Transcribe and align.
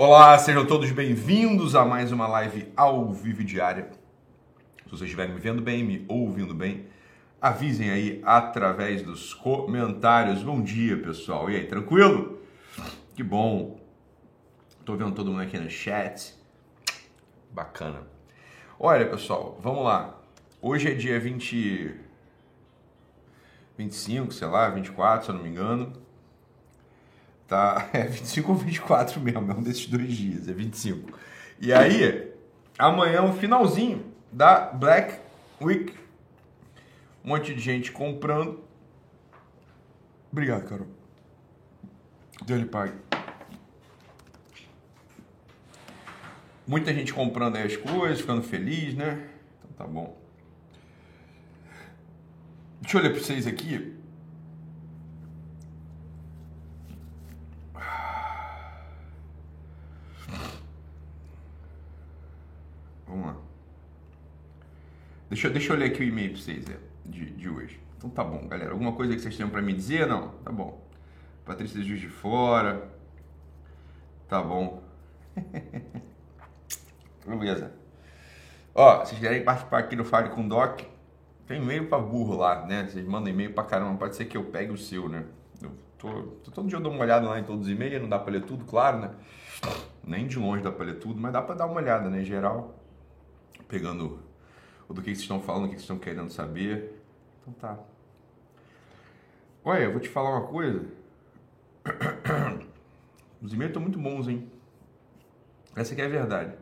Olá, 0.00 0.38
sejam 0.38 0.64
todos 0.64 0.92
bem-vindos 0.92 1.74
a 1.74 1.84
mais 1.84 2.12
uma 2.12 2.28
live 2.28 2.72
ao 2.76 3.12
vivo 3.12 3.42
diária. 3.42 3.90
Se 4.84 4.90
vocês 4.90 5.02
estiverem 5.02 5.34
me 5.34 5.40
vendo 5.40 5.60
bem, 5.60 5.82
me 5.82 6.04
ouvindo 6.06 6.54
bem, 6.54 6.86
avisem 7.42 7.90
aí 7.90 8.22
através 8.24 9.02
dos 9.02 9.34
comentários. 9.34 10.40
Bom 10.40 10.62
dia, 10.62 10.96
pessoal. 11.02 11.50
E 11.50 11.56
aí, 11.56 11.66
tranquilo? 11.66 12.38
Que 13.16 13.24
bom. 13.24 13.80
Tô 14.84 14.94
vendo 14.94 15.16
todo 15.16 15.32
mundo 15.32 15.42
aqui 15.42 15.58
no 15.58 15.68
chat. 15.68 16.32
Bacana. 17.50 18.06
Olha, 18.78 19.04
pessoal, 19.04 19.58
vamos 19.60 19.82
lá. 19.82 20.16
Hoje 20.62 20.92
é 20.92 20.94
dia 20.94 21.18
20 21.18 21.96
25, 23.76 24.32
sei 24.32 24.46
lá, 24.46 24.70
24, 24.70 25.24
se 25.24 25.30
eu 25.32 25.34
não 25.34 25.42
me 25.42 25.48
engano. 25.48 25.92
Tá, 27.48 27.88
é 27.94 28.04
25 28.04 28.52
ou 28.52 28.58
24 28.58 29.20
mesmo, 29.20 29.50
é 29.50 29.54
um 29.54 29.62
desses 29.62 29.86
dois 29.86 30.12
dias, 30.12 30.46
é 30.46 30.52
25. 30.52 31.18
E 31.58 31.72
aí, 31.72 32.30
amanhã 32.78 33.16
é 33.16 33.22
o 33.22 33.32
finalzinho 33.32 34.04
da 34.30 34.66
Black 34.66 35.18
Week. 35.60 35.94
Um 37.24 37.30
monte 37.30 37.54
de 37.54 37.60
gente 37.60 37.90
comprando. 37.90 38.62
Obrigado, 40.30 40.68
Carol. 40.68 40.86
Deus 42.44 42.60
lhe 42.60 42.66
pague. 42.66 42.94
Muita 46.66 46.92
gente 46.92 47.14
comprando 47.14 47.56
aí 47.56 47.62
as 47.62 47.76
coisas, 47.76 48.20
ficando 48.20 48.42
feliz, 48.42 48.94
né? 48.94 49.26
Então 49.58 49.86
tá 49.86 49.86
bom. 49.86 50.16
Deixa 52.82 52.98
eu 52.98 53.02
ler 53.02 53.10
para 53.10 53.20
vocês 53.20 53.46
aqui. 53.46 53.97
Vamos 63.18 63.34
lá. 63.34 63.36
Deixa, 65.28 65.50
deixa 65.50 65.72
eu 65.72 65.76
ler 65.76 65.86
aqui 65.86 66.02
o 66.02 66.06
e-mail 66.06 66.30
para 66.30 66.40
vocês 66.40 66.64
é, 66.70 66.78
de, 67.04 67.30
de 67.30 67.48
hoje. 67.48 67.80
Então 67.96 68.08
tá 68.08 68.22
bom, 68.22 68.46
galera. 68.46 68.70
Alguma 68.70 68.92
coisa 68.92 69.14
que 69.14 69.20
vocês 69.20 69.36
tenham 69.36 69.50
para 69.50 69.60
me 69.60 69.72
dizer? 69.72 70.06
Não? 70.06 70.28
Tá 70.44 70.52
bom. 70.52 70.86
Patrícia 71.44 71.82
Juiz 71.82 72.00
de 72.00 72.08
Fora. 72.08 72.88
Tá 74.28 74.40
bom. 74.40 74.82
Beleza. 77.26 77.72
Ó, 78.74 78.98
vocês 78.98 79.18
quiserem 79.18 79.44
participar 79.44 79.78
aqui 79.78 79.96
do 79.96 80.04
Fale 80.04 80.30
com 80.30 80.46
Doc, 80.46 80.82
tem 81.46 81.60
e-mail 81.60 81.88
pra 81.88 81.98
burro 81.98 82.36
lá, 82.36 82.64
né? 82.64 82.86
Vocês 82.86 83.04
mandam 83.04 83.32
e-mail 83.32 83.52
pra 83.52 83.64
caramba, 83.64 83.98
pode 83.98 84.14
ser 84.14 84.26
que 84.26 84.36
eu 84.36 84.44
pegue 84.44 84.70
o 84.70 84.78
seu, 84.78 85.08
né? 85.08 85.24
Eu 85.60 85.72
tô, 85.98 86.08
tô 86.44 86.50
todo 86.52 86.68
dia 86.68 86.78
eu 86.78 86.82
dou 86.82 86.92
uma 86.92 87.02
olhada 87.02 87.28
lá 87.28 87.40
em 87.40 87.44
todos 87.44 87.66
os 87.66 87.72
e-mails, 87.72 88.00
não 88.00 88.08
dá 88.08 88.18
pra 88.18 88.32
ler 88.32 88.42
tudo, 88.42 88.64
claro, 88.64 88.98
né? 88.98 89.10
Nem 90.04 90.28
de 90.28 90.38
longe 90.38 90.62
dá 90.62 90.70
pra 90.70 90.86
ler 90.86 91.00
tudo, 91.00 91.20
mas 91.20 91.32
dá 91.32 91.42
pra 91.42 91.56
dar 91.56 91.66
uma 91.66 91.80
olhada, 91.80 92.08
né? 92.08 92.22
Em 92.22 92.24
geral, 92.24 92.77
pegando 93.68 94.18
o 94.88 94.94
do 94.94 95.02
que 95.02 95.10
vocês 95.10 95.20
estão 95.20 95.40
falando, 95.40 95.64
o 95.64 95.68
que 95.68 95.74
vocês 95.74 95.82
estão 95.82 95.98
querendo 95.98 96.30
saber. 96.30 97.00
Então 97.42 97.52
tá. 97.54 97.78
Olha, 99.62 99.84
eu 99.84 99.92
vou 99.92 100.00
te 100.00 100.08
falar 100.08 100.30
uma 100.30 100.46
coisa. 100.46 100.86
Os 103.40 103.52
e-mails 103.52 103.70
estão 103.70 103.82
muito 103.82 103.98
bons, 103.98 104.26
hein? 104.26 104.50
Essa 105.76 105.92
aqui 105.92 106.02
é 106.02 106.06
a 106.06 106.08
verdade. 106.08 106.54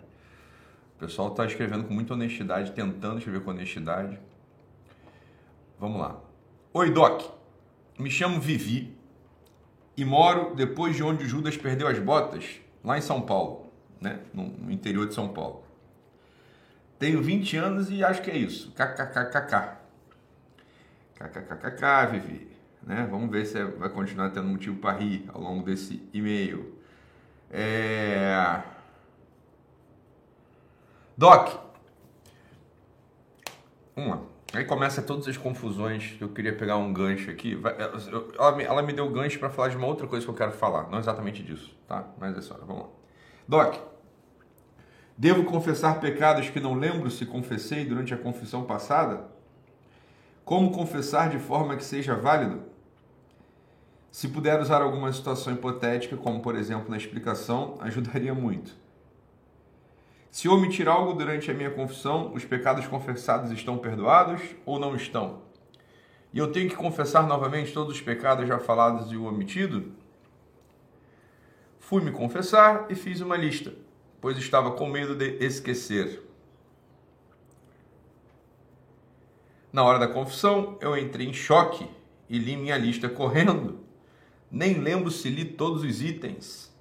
O 0.97 0.99
pessoal 0.99 1.29
está 1.29 1.47
escrevendo 1.47 1.85
com 1.85 1.95
muita 1.95 2.15
honestidade, 2.15 2.73
tentando 2.73 3.19
escrever 3.19 3.43
com 3.43 3.51
honestidade. 3.51 4.19
Vamos 5.79 6.01
lá. 6.01 6.21
Oi, 6.73 6.91
Doc. 6.91 7.23
Me 7.99 8.11
chamo 8.11 8.41
Vivi 8.41 8.95
e 9.97 10.05
moro 10.05 10.55
depois 10.55 10.97
de 10.97 11.03
onde 11.03 11.27
Judas 11.27 11.57
perdeu 11.57 11.87
as 11.89 11.99
botas, 11.99 12.61
lá 12.85 12.99
em 12.99 13.01
São 13.01 13.23
Paulo, 13.23 13.71
né? 14.01 14.21
no 14.35 14.71
interior 14.71 15.07
de 15.07 15.15
São 15.15 15.29
Paulo. 15.29 15.66
Tenho 16.99 17.23
20 17.23 17.57
anos 17.57 17.91
e 17.91 18.03
acho 18.03 18.23
que 18.23 18.31
é 18.31 18.37
isso. 18.37 18.73
KKKKK. 18.73 19.77
KKKKK, 21.15 22.11
Vivi. 22.13 22.57
Né? 22.83 23.07
Vamos 23.11 23.31
ver 23.31 23.45
se 23.45 23.63
vai 23.65 23.89
continuar 23.89 24.31
tendo 24.31 24.49
motivo 24.49 24.79
para 24.79 24.99
rir 24.99 25.29
ao 25.33 25.41
longo 25.41 25.65
desse 25.65 26.09
e-mail. 26.13 26.79
É... 27.51 28.63
Doc. 31.17 31.67
Lá. 33.97 34.21
Aí 34.53 34.65
começa 34.65 35.03
todas 35.03 35.27
as 35.29 35.37
confusões. 35.37 36.17
Eu 36.21 36.29
queria 36.29 36.55
pegar 36.55 36.77
um 36.77 36.93
gancho 36.93 37.31
aqui. 37.31 37.59
Ela 38.39 38.57
me, 38.57 38.65
ela 38.65 38.83
me 38.83 38.93
deu 38.93 39.11
gancho 39.11 39.39
para 39.39 39.51
falar 39.51 39.69
de 39.69 39.77
uma 39.77 39.87
outra 39.87 40.07
coisa 40.07 40.25
que 40.25 40.31
eu 40.31 40.37
quero 40.37 40.53
falar. 40.53 40.89
Não 40.89 40.99
exatamente 40.99 41.43
disso, 41.43 41.77
tá? 41.87 42.09
Mas 42.19 42.37
é 42.37 42.41
só, 42.41 42.55
vamos 42.59 42.85
lá. 42.85 42.89
Doc, 43.49 43.77
devo 45.17 45.45
confessar 45.45 46.01
pecados 46.01 46.51
que 46.51 46.61
não 46.61 46.75
lembro 46.75 47.11
se 47.11 47.25
confessei 47.25 47.85
durante 47.85 48.13
a 48.13 48.19
confissão 48.19 48.65
passada? 48.65 49.25
Como 50.45 50.71
confessar 50.71 51.31
de 51.31 51.39
forma 51.39 51.77
que 51.77 51.85
seja 51.85 52.15
válido? 52.15 52.63
Se 54.11 54.29
puder 54.29 54.61
usar 54.61 54.81
alguma 54.81 55.13
situação 55.13 55.53
hipotética, 55.53 56.17
como 56.17 56.41
por 56.41 56.55
exemplo 56.55 56.91
na 56.91 56.97
explicação, 56.97 57.77
ajudaria 57.83 58.35
muito. 58.35 58.75
Se 60.31 60.49
omitir 60.49 60.87
algo 60.87 61.15
durante 61.15 61.51
a 61.51 61.55
minha 61.55 61.71
confissão, 61.71 62.33
os 62.35 62.45
pecados 62.45 62.87
confessados 62.87 63.51
estão 63.51 63.79
perdoados 63.79 64.43
ou 64.65 64.79
não 64.79 64.95
estão? 64.95 65.43
E 66.33 66.39
eu 66.39 66.53
tenho 66.53 66.69
que 66.69 66.77
confessar 66.77 67.27
novamente 67.27 67.73
todos 67.73 67.95
os 67.95 68.01
pecados 68.03 68.47
já 68.47 68.59
falados 68.59 69.11
e 69.11 69.17
o 69.17 69.25
omitido? 69.25 69.93
Fui 71.79 72.03
me 72.03 72.11
confessar 72.11 72.87
e 72.91 72.95
fiz 72.95 73.21
uma 73.21 73.37
lista, 73.37 73.73
pois 74.21 74.39
estava 74.39 74.73
com 74.73 74.89
medo 74.89 75.15
de 75.15 75.37
esquecer. 75.45 76.23
Na 79.73 79.85
hora 79.85 79.99
da 79.99 80.09
confissão, 80.09 80.79
eu 80.81 80.97
entrei 80.97 81.27
em 81.27 81.35
choque 81.35 81.87
e 82.29 82.39
li 82.39 82.57
minha 82.57 82.79
lista 82.79 83.09
correndo. 83.09 83.81
Nem 84.51 84.81
lembro 84.81 85.11
se 85.11 85.29
li 85.29 85.45
todos 85.45 85.83
os 85.83 86.01
itens. 86.01 86.75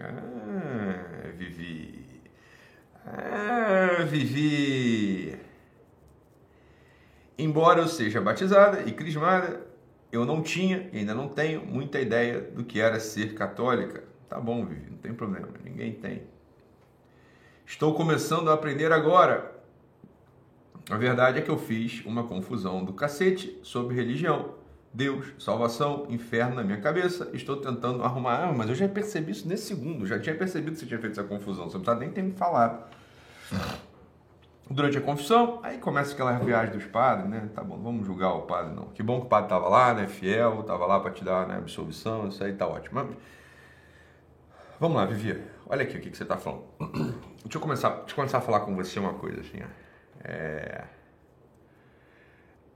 Ah, 0.00 1.30
Vivi. 1.36 2.04
Ah, 3.06 4.02
Vivi. 4.04 5.38
Embora 7.38 7.80
eu 7.80 7.88
seja 7.88 8.20
batizada 8.20 8.82
e 8.82 8.92
crismada, 8.92 9.66
eu 10.10 10.24
não 10.24 10.42
tinha 10.42 10.88
e 10.92 10.98
ainda 10.98 11.14
não 11.14 11.28
tenho 11.28 11.64
muita 11.64 12.00
ideia 12.00 12.40
do 12.40 12.64
que 12.64 12.80
era 12.80 12.98
ser 12.98 13.34
católica. 13.34 14.04
Tá 14.28 14.40
bom, 14.40 14.64
Vivi, 14.64 14.90
não 14.90 14.98
tem 14.98 15.12
problema, 15.14 15.48
ninguém 15.62 15.92
tem. 15.92 16.33
Estou 17.66 17.94
começando 17.94 18.50
a 18.50 18.54
aprender 18.54 18.92
agora. 18.92 19.52
A 20.90 20.96
verdade 20.96 21.38
é 21.38 21.42
que 21.42 21.50
eu 21.50 21.56
fiz 21.56 22.04
uma 22.04 22.24
confusão 22.24 22.84
do 22.84 22.92
cacete 22.92 23.58
sobre 23.62 23.94
religião. 23.94 24.54
Deus, 24.92 25.32
salvação, 25.38 26.06
inferno 26.08 26.56
na 26.56 26.62
minha 26.62 26.80
cabeça. 26.80 27.30
Estou 27.32 27.56
tentando 27.56 28.04
arrumar. 28.04 28.44
Ah, 28.44 28.52
mas 28.52 28.68
eu 28.68 28.74
já 28.74 28.86
percebi 28.86 29.32
isso 29.32 29.48
nesse 29.48 29.66
segundo. 29.66 30.06
Já 30.06 30.20
tinha 30.20 30.36
percebido 30.36 30.72
que 30.72 30.80
você 30.80 30.86
tinha 30.86 31.00
feito 31.00 31.18
essa 31.18 31.26
confusão. 31.26 31.68
Você 31.68 31.78
não 31.78 31.84
precisa 31.84 32.04
nem 32.04 32.12
ter 32.12 32.22
me 32.22 32.32
falado. 32.32 32.84
Durante 34.70 34.96
a 34.96 35.00
confissão, 35.00 35.60
aí 35.62 35.78
começa 35.78 36.12
aquela 36.12 36.32
viagem 36.38 36.74
dos 36.74 36.86
padres, 36.86 37.28
né? 37.28 37.48
Tá 37.54 37.62
bom, 37.62 37.76
vamos 37.78 38.06
julgar 38.06 38.34
o 38.34 38.42
padre, 38.42 38.74
não. 38.74 38.84
Que 38.88 39.02
bom 39.02 39.20
que 39.20 39.26
o 39.26 39.28
padre 39.28 39.46
estava 39.46 39.68
lá, 39.68 39.92
né? 39.92 40.06
Fiel, 40.06 40.60
estava 40.60 40.86
lá 40.86 41.00
para 41.00 41.10
te 41.10 41.22
dar 41.22 41.46
né, 41.46 41.56
absolvição, 41.56 42.28
isso 42.28 42.42
aí 42.42 42.54
tá 42.54 42.66
ótimo. 42.66 43.14
Vamos 44.80 44.96
lá, 44.96 45.04
Vivi. 45.04 45.38
Olha 45.66 45.82
aqui 45.82 45.98
o 45.98 46.00
que, 46.00 46.10
que 46.10 46.16
você 46.16 46.22
está 46.22 46.38
falando. 46.38 46.64
Deixa 47.44 47.58
eu, 47.58 47.60
começar, 47.60 47.90
deixa 47.90 48.12
eu 48.12 48.16
começar 48.16 48.38
a 48.38 48.40
falar 48.40 48.60
com 48.60 48.74
você 48.74 48.98
uma 48.98 49.14
coisa 49.14 49.42
assim. 49.42 49.58
É... 50.22 50.84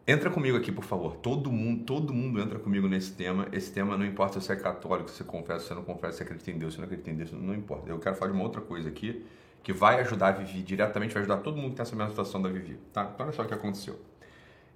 Entra 0.07 0.31
comigo 0.31 0.57
aqui, 0.59 0.71
por 0.71 0.85
favor. 0.85 1.17
Todo 1.17 1.51
mundo, 1.51 1.85
todo 1.85 2.13
mundo 2.13 2.41
entra 2.41 2.59
comigo 2.59 2.87
nesse 2.87 3.13
tema. 3.13 3.49
Esse 3.51 3.73
tema 3.73 3.97
não 3.97 4.05
importa 4.05 4.41
se 4.41 4.47
você 4.47 4.53
é 4.53 4.57
católico, 4.57 5.09
se 5.09 5.17
você 5.17 5.25
confessa, 5.25 5.61
se 5.61 5.69
você 5.69 5.75
não 5.75 5.85
confessa, 5.85 6.13
se 6.13 6.19
você 6.19 6.25
acredita 6.25 6.51
em 6.51 6.59
Deus, 6.59 6.75
se 6.75 6.79
não 6.79 6.85
acredita 6.85 7.11
em 7.11 7.15
Deus, 7.15 7.33
não 7.33 7.55
importa. 7.55 7.89
Eu 7.89 7.99
quero 7.99 8.15
falar 8.15 8.31
de 8.31 8.37
uma 8.37 8.45
outra 8.45 8.61
coisa 8.61 8.89
aqui 8.89 9.27
que 9.63 9.73
vai 9.73 10.01
ajudar 10.01 10.29
a 10.29 10.33
Vivi 10.33 10.63
diretamente, 10.63 11.13
vai 11.13 11.23
ajudar 11.23 11.39
todo 11.39 11.57
mundo 11.57 11.71
que 11.71 11.77
tem 11.77 11.83
essa 11.83 11.97
mesma 11.97 12.11
situação 12.11 12.41
da 12.41 12.49
Vivi, 12.49 12.79
tá? 12.93 13.11
Então 13.13 13.27
olha 13.27 13.35
só 13.35 13.43
o 13.43 13.47
que 13.47 13.55
aconteceu. 13.55 13.99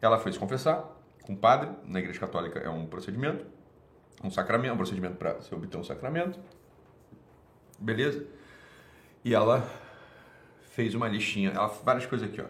Ela 0.00 0.18
foi 0.18 0.32
se 0.32 0.38
confessar 0.38 0.84
com 1.22 1.34
o 1.34 1.36
padre, 1.36 1.70
na 1.84 1.98
igreja 1.98 2.18
católica 2.18 2.58
é 2.58 2.68
um 2.68 2.86
procedimento, 2.86 3.46
um 4.24 4.30
sacramento, 4.30 4.74
um 4.74 4.76
procedimento 4.76 5.16
para 5.16 5.40
se 5.40 5.54
obter 5.54 5.76
um 5.78 5.84
sacramento. 5.84 6.38
Beleza? 7.78 8.26
E 9.24 9.34
ela 9.34 9.66
fez 10.72 10.94
uma 10.94 11.06
listinha, 11.06 11.50
ela 11.50 11.68
várias 11.68 12.06
coisas 12.06 12.28
aqui, 12.28 12.40
ó. 12.40 12.46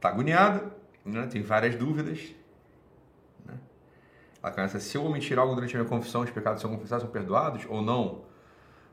Tá 0.00 0.08
agoniada, 0.10 0.72
né? 1.04 1.26
tem 1.26 1.42
várias 1.42 1.74
dúvidas. 1.74 2.32
Né? 3.44 3.54
Ela 4.40 4.52
começa, 4.52 4.78
se 4.78 4.96
eu 4.96 5.04
omitir 5.04 5.38
algo 5.38 5.54
durante 5.54 5.76
a 5.76 5.80
minha 5.80 5.88
confissão, 5.88 6.22
os 6.22 6.30
pecados 6.30 6.62
são 6.62 6.70
confessados, 6.70 7.02
são 7.02 7.10
perdoados 7.10 7.66
ou 7.68 7.82
não? 7.82 8.24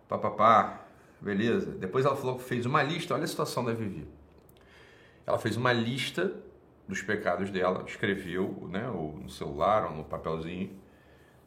Papapá. 0.10 0.82
Beleza? 1.22 1.72
Depois 1.72 2.06
ela 2.06 2.16
falou 2.16 2.38
que 2.38 2.44
fez 2.44 2.66
uma 2.66 2.84
lista, 2.84 3.14
olha 3.14 3.24
a 3.24 3.28
situação 3.28 3.64
da 3.64 3.72
Vivi. 3.72 4.08
Ela 5.26 5.38
fez 5.38 5.56
uma 5.56 5.72
lista 5.72 6.34
dos 6.88 7.02
pecados 7.02 7.50
dela, 7.52 7.84
escreveu 7.88 8.68
né, 8.70 8.90
ou 8.90 9.14
no 9.14 9.30
celular 9.30 9.86
ou 9.86 9.92
no 9.96 10.04
papelzinho, 10.04 10.78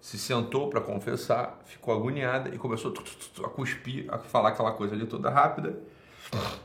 se 0.00 0.18
sentou 0.18 0.70
para 0.70 0.80
confessar, 0.80 1.60
ficou 1.64 1.94
agoniada 1.94 2.48
e 2.48 2.58
começou 2.58 2.92
a 3.44 3.48
cuspir, 3.48 4.06
a 4.08 4.18
falar 4.18 4.50
aquela 4.50 4.72
coisa 4.72 4.94
ali 4.94 5.06
toda 5.06 5.28
rápida. 5.30 5.78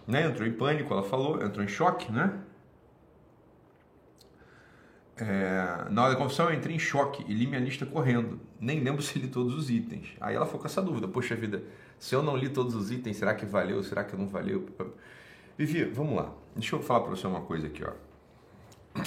Né? 0.08 0.26
Entrou 0.26 0.48
em 0.48 0.52
pânico, 0.52 0.94
ela 0.94 1.04
falou, 1.04 1.44
entrou 1.44 1.64
em 1.64 1.68
choque, 1.68 2.12
né? 2.12 2.40
É, 5.16 5.90
na 5.92 6.04
hora 6.04 6.14
da 6.14 6.20
confissão 6.20 6.50
eu 6.50 6.56
entrei 6.56 6.76
em 6.76 6.80
choque 6.80 7.24
e 7.28 7.34
li 7.34 7.46
minha 7.46 7.60
lista 7.60 7.86
correndo. 7.86 8.40
Nem 8.60 8.80
lembro 8.80 9.02
se 9.04 9.20
li 9.20 9.28
todos 9.28 9.54
os 9.54 9.70
itens. 9.70 10.08
Aí 10.20 10.36
ela 10.36 10.46
ficou 10.46 10.60
com 10.60 10.68
essa 10.68 10.82
dúvida: 10.82 11.08
Poxa 11.08 11.36
vida, 11.36 11.64
se 12.00 12.16
eu 12.16 12.24
não 12.24 12.36
li 12.36 12.50
todos 12.50 12.76
os 12.76 12.92
itens, 12.92 13.18
será 13.18 13.34
que 13.36 13.46
valeu? 13.46 13.84
Será 13.84 14.04
que 14.04 14.16
não 14.16 14.28
valeu? 14.28 14.68
Vivi, 15.58 15.84
vamos 15.86 16.16
lá. 16.16 16.34
Deixa 16.56 16.76
eu 16.76 16.82
falar 16.82 17.02
para 17.02 17.12
você 17.12 17.28
uma 17.28 17.42
coisa 17.42 17.68
aqui, 17.68 17.84
ó. 17.84 17.92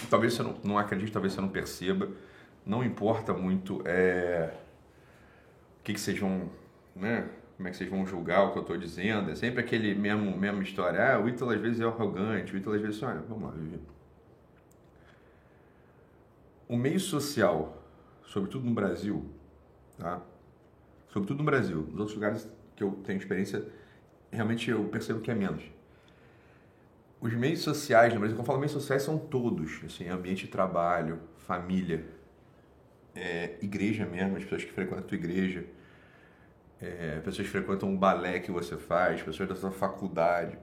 Talvez 0.08 0.34
você 0.34 0.42
não, 0.42 0.56
não 0.64 0.78
acredite, 0.78 1.12
talvez 1.12 1.32
você 1.32 1.40
não 1.40 1.48
perceba. 1.48 2.08
Não 2.64 2.82
importa 2.84 3.32
muito 3.32 3.80
é, 3.84 4.52
o 5.80 5.84
que, 5.84 5.94
que 5.94 6.12
vão, 6.14 6.50
né? 6.94 7.28
Como 7.56 7.68
é 7.68 7.70
que 7.70 7.76
vocês 7.76 7.88
vão 7.88 8.06
julgar 8.06 8.44
o 8.44 8.52
que 8.52 8.58
eu 8.58 8.62
estou 8.62 8.76
dizendo? 8.76 9.30
É 9.30 9.34
sempre 9.34 9.60
aquele 9.60 9.94
mesmo, 9.94 10.36
mesma 10.36 10.62
história. 10.62 11.14
Ah, 11.14 11.20
o 11.20 11.28
Ítalo 11.28 11.52
às 11.52 11.60
vezes 11.60 11.80
é 11.80 11.84
arrogante, 11.84 12.54
o 12.54 12.56
Ítalo 12.56 12.76
às 12.76 12.82
vezes... 12.82 13.02
Olha, 13.02 13.20
vamos 13.20 13.44
lá, 13.44 13.50
Vivi 13.50 13.80
o 16.68 16.76
meio 16.76 16.98
social, 16.98 17.82
sobretudo 18.24 18.64
no 18.64 18.74
Brasil, 18.74 19.24
tá? 19.98 20.20
Sobretudo 21.08 21.38
no 21.38 21.44
Brasil, 21.44 21.82
nos 21.90 22.00
outros 22.00 22.14
lugares 22.14 22.48
que 22.74 22.82
eu 22.82 22.92
tenho 23.04 23.18
experiência, 23.18 23.66
realmente 24.30 24.70
eu 24.70 24.84
percebo 24.84 25.20
que 25.20 25.30
é 25.30 25.34
menos. 25.34 25.62
Os 27.20 27.32
meios 27.32 27.60
sociais 27.60 28.12
no 28.12 28.20
Brasil, 28.20 28.36
quando 28.36 28.44
eu 28.44 28.46
falo 28.46 28.58
meios 28.58 28.72
sociais, 28.72 29.02
são 29.02 29.16
todos, 29.18 29.80
assim, 29.84 30.08
ambiente 30.08 30.46
de 30.46 30.50
trabalho, 30.50 31.20
família, 31.38 32.04
é, 33.14 33.56
igreja 33.62 34.04
mesmo, 34.04 34.36
as 34.36 34.42
pessoas 34.42 34.64
que 34.64 34.72
frequentam 34.72 34.98
a 34.98 35.06
tua 35.06 35.16
igreja, 35.16 35.64
é, 36.80 37.20
pessoas 37.20 37.46
que 37.46 37.52
frequentam 37.52 37.94
o 37.94 37.96
balé 37.96 38.40
que 38.40 38.50
você 38.50 38.76
faz, 38.76 39.22
pessoas 39.22 39.48
da 39.48 39.56
sua 39.56 39.70
faculdade. 39.70 40.58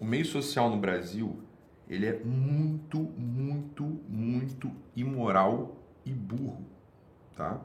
O 0.00 0.04
meio 0.04 0.24
social 0.24 0.70
no 0.70 0.76
Brasil 0.76 1.42
ele 1.88 2.06
é 2.06 2.18
muito, 2.22 2.98
muito, 2.98 3.82
muito 4.08 4.70
imoral 4.94 5.76
e 6.04 6.12
burro, 6.12 6.64
tá? 7.34 7.60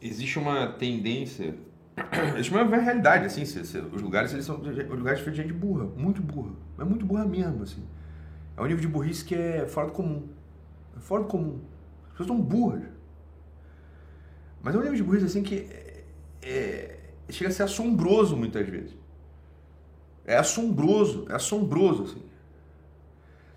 Existe 0.00 0.38
uma 0.38 0.66
tendência, 0.72 1.54
existe 2.34 2.52
uma 2.52 2.64
realidade, 2.64 3.26
assim, 3.26 3.42
os 3.42 4.02
lugares 4.02 4.32
eles 4.32 4.46
são 4.46 4.60
os 4.60 4.98
lugares 4.98 5.22
de 5.22 5.34
gente 5.34 5.52
burra, 5.52 5.84
muito 5.84 6.22
burra, 6.22 6.52
mas 6.76 6.88
muito 6.88 7.04
burra 7.04 7.26
mesmo, 7.26 7.62
assim. 7.62 7.86
É 8.56 8.60
um 8.60 8.64
nível 8.64 8.80
de 8.80 8.88
burrice 8.88 9.24
que 9.24 9.34
é 9.34 9.66
fora 9.66 9.88
do 9.88 9.92
comum, 9.92 10.28
é 10.96 11.00
fora 11.00 11.22
do 11.22 11.28
comum. 11.28 11.60
As 12.12 12.18
pessoas 12.18 12.28
são 12.28 12.40
burras, 12.40 12.82
mas 14.62 14.74
é 14.74 14.78
um 14.78 14.82
nível 14.82 14.96
de 14.96 15.02
burrice 15.02 15.24
assim 15.24 15.42
que 15.42 15.66
é, 15.70 16.04
é, 16.42 16.98
chega 17.30 17.50
a 17.50 17.52
ser 17.52 17.64
assombroso 17.64 18.36
muitas 18.36 18.66
vezes. 18.68 18.94
É 20.24 20.36
assombroso, 20.36 21.26
é 21.28 21.34
assombroso, 21.34 22.04
assim. 22.04 22.22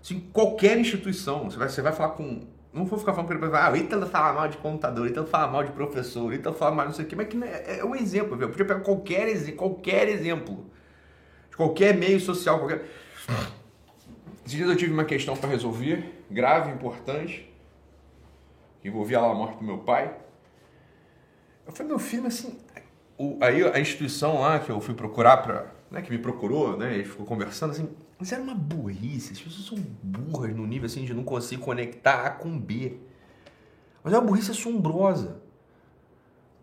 Assim, 0.02 0.20
qualquer 0.32 0.78
instituição, 0.78 1.48
você 1.50 1.56
vai, 1.56 1.68
você 1.68 1.82
vai 1.82 1.92
falar 1.92 2.10
com... 2.10 2.42
Não 2.72 2.84
vou 2.84 2.98
ficar 2.98 3.14
falando 3.14 3.28
para 3.28 3.36
ele, 3.36 3.56
ah, 3.56 3.72
o 3.72 3.76
Ítalo 3.76 4.06
fala 4.06 4.32
mal 4.34 4.48
de 4.48 4.58
contador, 4.58 5.06
Ítalo 5.06 5.26
fala 5.26 5.50
mal 5.50 5.64
de 5.64 5.72
professor, 5.72 6.32
Ítalo 6.34 6.54
fala 6.54 6.74
mal 6.74 6.86
não 6.86 6.92
sei 6.92 7.06
o 7.06 7.08
quê, 7.08 7.16
mas 7.16 7.28
que 7.28 7.42
é, 7.42 7.78
é 7.78 7.84
um 7.84 7.94
exemplo, 7.94 8.36
viu? 8.36 8.46
eu 8.46 8.50
podia 8.50 8.66
pegar 8.66 8.80
qualquer, 8.80 9.54
qualquer 9.54 10.08
exemplo, 10.08 10.66
de 11.50 11.56
qualquer 11.56 11.96
meio 11.96 12.20
social, 12.20 12.58
qualquer... 12.58 12.84
Esses 14.44 14.58
dias 14.58 14.68
eu 14.68 14.76
tive 14.76 14.92
uma 14.92 15.04
questão 15.04 15.36
para 15.36 15.48
resolver, 15.48 16.22
grave, 16.30 16.70
importante, 16.70 17.50
envolvia 18.86 19.20
lá 19.20 19.30
a 19.30 19.34
morte 19.34 19.58
do 19.58 19.64
meu 19.64 19.78
pai. 19.78 20.16
Eu 21.66 21.72
falei, 21.72 21.88
meu 21.88 21.98
filho, 21.98 22.26
assim, 22.26 22.58
o, 23.18 23.38
aí 23.40 23.62
a 23.62 23.80
instituição 23.80 24.40
lá 24.40 24.58
que 24.58 24.70
eu 24.70 24.80
fui 24.80 24.94
procurar 24.94 25.38
para 25.38 25.76
né, 25.90 26.02
que 26.02 26.10
me 26.10 26.18
procurou, 26.18 26.76
né, 26.76 26.98
e 26.98 27.04
ficou 27.04 27.24
conversando 27.24 27.70
assim, 27.72 27.88
mas 28.18 28.32
era 28.32 28.42
uma 28.42 28.54
burrice, 28.54 29.32
as 29.32 29.40
pessoas 29.40 29.66
são 29.66 29.78
burras 30.02 30.54
no 30.54 30.66
nível 30.66 30.86
assim 30.86 31.04
de 31.04 31.14
não 31.14 31.22
conseguir 31.22 31.62
conectar 31.62 32.26
A 32.26 32.30
com 32.30 32.58
B. 32.58 32.98
Mas 34.02 34.14
é 34.14 34.18
uma 34.18 34.26
burrice 34.26 34.50
assombrosa. 34.50 35.42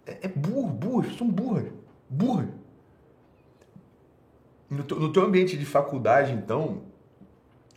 É, 0.06 0.20
é 0.24 0.28
burro, 0.28 0.70
burras, 0.70 1.16
são 1.16 1.30
burras, 1.30 1.72
burras. 2.10 2.50
No, 4.70 4.84
no 4.84 5.14
teu 5.14 5.24
ambiente 5.24 5.56
de 5.58 5.66
faculdade, 5.66 6.32
então, 6.32 6.82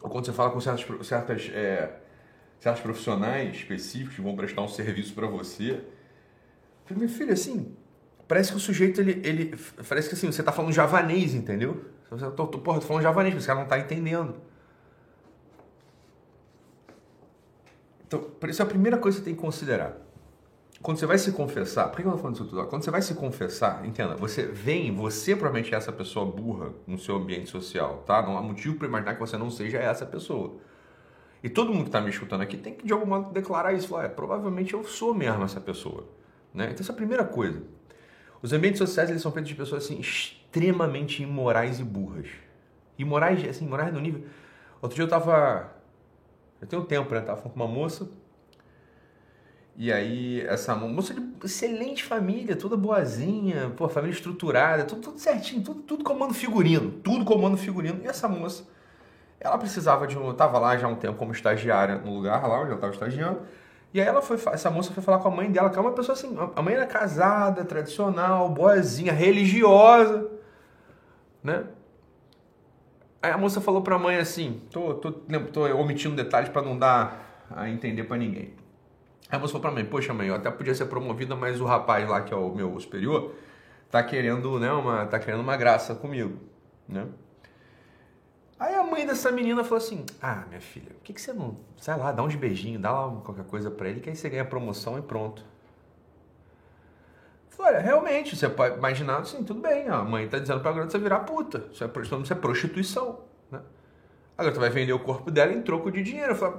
ou 0.01 0.09
quando 0.09 0.25
você 0.25 0.33
fala 0.33 0.51
com 0.51 0.61
certas, 0.61 1.07
certas, 1.07 1.51
é, 1.53 2.01
certos 2.61 2.83
profissionais 2.83 3.57
específicos 3.57 4.17
que 4.17 4.21
vão 4.21 4.35
prestar 4.37 4.63
um 4.63 4.69
serviço 4.69 5.15
para 5.15 5.27
você, 5.27 5.85
falei, 6.85 7.01
meu 7.01 7.09
filho, 7.09 7.33
assim, 7.33 7.75
parece 8.27 8.51
que 8.51 8.57
o 8.57 8.61
sujeito, 8.61 9.01
ele, 9.01 9.21
ele 9.25 9.59
parece 9.89 10.09
que 10.09 10.15
assim, 10.15 10.27
você 10.27 10.43
tá 10.43 10.53
falando 10.53 10.73
javanês, 10.73 11.35
entendeu? 11.35 11.85
Você, 12.11 12.31
tô, 12.31 12.47
tô, 12.47 12.59
porra, 12.59 12.81
tô 12.81 12.87
falando 12.87 13.03
javanês, 13.03 13.35
mas 13.35 13.45
o 13.45 13.47
cara 13.47 13.61
não 13.61 13.67
tá 13.67 13.79
entendendo. 13.79 14.37
Então, 18.07 18.31
isso 18.49 18.63
é 18.63 18.65
a 18.65 18.69
primeira 18.69 18.99
coisa 18.99 19.19
que 19.19 19.25
você 19.25 19.31
tem 19.31 19.35
que 19.35 19.41
considerar. 19.41 19.97
Quando 20.81 20.99
você 20.99 21.07
vai 21.07 21.19
se 21.19 21.33
confessar, 21.33 21.89
por 21.89 22.01
que 22.01 22.07
eu 22.07 22.13
tô 22.13 22.19
falando 22.19 22.37
isso 22.37 22.45
tudo? 22.45 22.65
Quando 22.67 22.85
você 22.85 22.91
vai 22.91 23.03
se 23.03 23.15
confessar, 23.15 23.85
entenda, 23.85 24.15
você 24.15 24.47
vem, 24.47 24.95
você 24.95 25.35
provavelmente 25.35 25.75
é 25.75 25.77
essa 25.77 25.91
pessoa 25.91 26.25
burra 26.27 26.71
no 26.87 26.99
seu 26.99 27.17
ambiente 27.17 27.51
social, 27.51 28.05
tá? 28.07 28.23
Não 28.23 28.39
há 28.39 28.43
motivo 28.43 28.77
para 28.77 28.87
imaginar 28.87 29.15
que 29.15 29.21
você 29.21 29.37
não 29.37 29.51
seja 29.51 29.79
essa 29.79 30.07
pessoa. 30.07 30.55
E 31.43 31.49
todo 31.49 31.73
mundo 31.73 31.85
que 31.85 31.89
está 31.89 32.01
me 32.01 32.11
escutando 32.11 32.41
aqui 32.41 32.57
tem 32.57 32.75
que 32.75 32.87
de 32.87 32.93
algum 32.93 33.07
modo 33.07 33.33
declarar 33.33 33.73
isso. 33.73 33.89
Falar, 33.89 34.05
é, 34.05 34.09
provavelmente 34.09 34.75
eu 34.75 34.85
sou 34.85 35.15
mesmo 35.15 35.45
essa 35.45 35.61
pessoa. 35.61 36.07
Né? 36.53 36.67
Então 36.67 36.81
essa 36.81 36.93
é 36.93 36.95
a 36.95 36.97
primeira 36.97 37.25
coisa. 37.25 37.63
Os 38.43 38.53
ambientes 38.53 38.79
sociais 38.79 39.11
eles 39.11 39.23
são 39.23 39.33
feitos 39.33 39.49
de 39.49 39.55
pessoas 39.55 39.85
assim 39.85 39.99
extremamente 39.99 41.23
imorais 41.23 41.81
e 41.81 41.85
burras. 41.85 42.29
Imorais, 42.99 43.47
assim, 43.49 43.67
imorais 43.67 43.93
no 43.93 44.01
nível. 44.01 44.25
Outro 44.81 44.97
dia 44.97 45.05
eu 45.05 45.09
tava. 45.09 45.73
Eu 46.61 46.67
tenho 46.67 46.83
um 46.83 46.85
tempo, 46.87 47.15
né? 47.15 47.21
Tava 47.21 47.37
falando 47.37 47.55
com 47.55 47.61
uma 47.61 47.69
moça. 47.69 48.09
E 49.79 49.93
aí, 49.93 50.41
essa 50.43 50.75
moça 50.75 51.13
de 51.13 51.23
excelente 51.45 52.03
família, 52.03 52.57
toda 52.57 52.79
boazinha, 52.79 53.71
pô, 53.77 53.87
família 53.91 54.15
estruturada, 54.15 54.85
tudo, 54.85 55.03
tudo 55.03 55.19
certinho, 55.19 55.63
tudo, 55.63 55.83
tudo 55.83 56.03
comando 56.03 56.33
figurino, 56.33 56.93
tudo 57.03 57.27
comando 57.27 57.59
figurino. 57.59 58.01
E 58.03 58.07
essa 58.07 58.27
moça, 58.27 58.67
ela 59.41 59.59
precisava 59.59 60.07
de 60.07 60.19
um. 60.19 60.33
Tava 60.33 60.59
lá 60.59 60.77
já 60.77 60.87
há 60.87 60.91
um 60.91 60.97
tempo 60.97 61.19
como 61.19 61.33
estagiária 61.33 61.97
no 61.97 62.15
lugar 62.15 62.47
lá 62.47 62.61
onde 62.61 62.73
ela 62.73 62.81
tava 62.81 62.93
estagiando. 62.93 63.41
E 63.93 64.01
aí 64.01 64.07
ela 64.07 64.21
foi, 64.21 64.37
essa 64.53 64.71
moça 64.71 64.93
foi 64.93 65.03
falar 65.03 65.21
com 65.21 65.29
a 65.29 65.31
mãe 65.31 65.51
dela, 65.51 65.71
que 65.71 65.79
é 65.79 65.81
uma 65.81 65.93
pessoa 65.93 66.15
assim, 66.15 66.37
a 66.55 66.61
mãe 66.61 66.75
era 66.75 66.87
casada, 66.87 67.65
tradicional, 67.65 68.49
boazinha, 68.49 69.13
religiosa, 69.13 70.31
né? 71.43 71.65
Aí 73.23 73.31
a 73.31 73.39
moça 73.39 73.61
falou 73.61 73.81
para 73.81 73.97
a 73.97 73.99
mãe 73.99 74.17
assim, 74.17 74.61
tô, 74.71 74.95
tô, 74.95 75.13
tô 75.13 75.65
omitindo 75.77 76.15
detalhes 76.15 76.51
para 76.51 76.63
não 76.63 76.79
dar 76.79 77.47
a 77.51 77.71
entender 77.71 78.05
para 78.05 78.19
ninguém. 78.19 78.55
Aí 79.31 79.37
a 79.37 79.39
moça 79.39 79.53
falou 79.53 79.63
para 79.63 79.71
a 79.71 79.75
mãe, 79.75 79.85
poxa 79.85 80.13
mãe, 80.13 80.29
eu 80.29 80.35
até 80.35 80.51
podia 80.51 80.75
ser 80.75 80.87
promovida, 80.87 81.35
mas 81.35 81.61
o 81.61 81.65
rapaz 81.65 82.07
lá, 82.09 82.21
que 82.21 82.35
é 82.35 82.37
o 82.37 82.55
meu 82.55 82.79
superior, 82.79 83.33
tá 83.91 84.03
querendo, 84.03 84.61
né, 84.61 84.71
uma, 84.73 85.07
tá 85.07 85.19
querendo 85.19 85.41
uma 85.41 85.57
graça 85.57 85.95
comigo, 85.95 86.39
né? 86.87 87.07
Mãe 88.97 89.07
dessa 89.07 89.31
menina 89.31 89.63
falou 89.63 89.77
assim: 89.77 90.07
Ah, 90.23 90.45
minha 90.49 90.61
filha, 90.61 90.87
por 90.89 91.03
que, 91.03 91.13
que 91.13 91.21
você 91.21 91.31
não, 91.31 91.55
sei 91.77 91.95
lá, 91.97 92.13
dá 92.13 92.23
uns 92.23 92.35
beijinhos, 92.35 92.81
dá 92.81 92.91
lá 92.91 93.21
qualquer 93.21 93.45
coisa 93.45 93.71
pra 93.71 93.91
ele, 93.91 94.01
que 94.01 94.09
aí 94.09 94.17
você 94.17 94.31
ganha 94.31 94.45
promoção 94.45 94.99
e 94.99 95.03
pronto. 95.03 95.45
Olha, 97.59 97.79
realmente, 97.79 98.35
você 98.35 98.49
pode 98.49 98.79
imaginar 98.79 99.19
assim, 99.19 99.45
tudo 99.45 99.61
bem, 99.61 99.87
a 99.89 100.03
mãe 100.03 100.27
tá 100.29 100.39
dizendo 100.39 100.61
pra 100.61 100.73
garota 100.73 100.93
você 100.93 100.99
virar 100.99 101.21
puta, 101.21 101.65
isso 101.71 101.85
é, 101.85 101.91
isso 102.23 102.33
é 102.33 102.37
prostituição, 102.37 103.21
né? 103.51 103.61
A 104.37 104.43
garota 104.45 104.61
vai 104.61 104.71
vender 104.71 104.95
o 104.95 104.99
corpo 104.99 105.31
dela 105.31 105.53
em 105.53 105.61
troco 105.61 105.91
de 105.91 106.03
dinheiro. 106.03 106.35
Falei, 106.35 106.59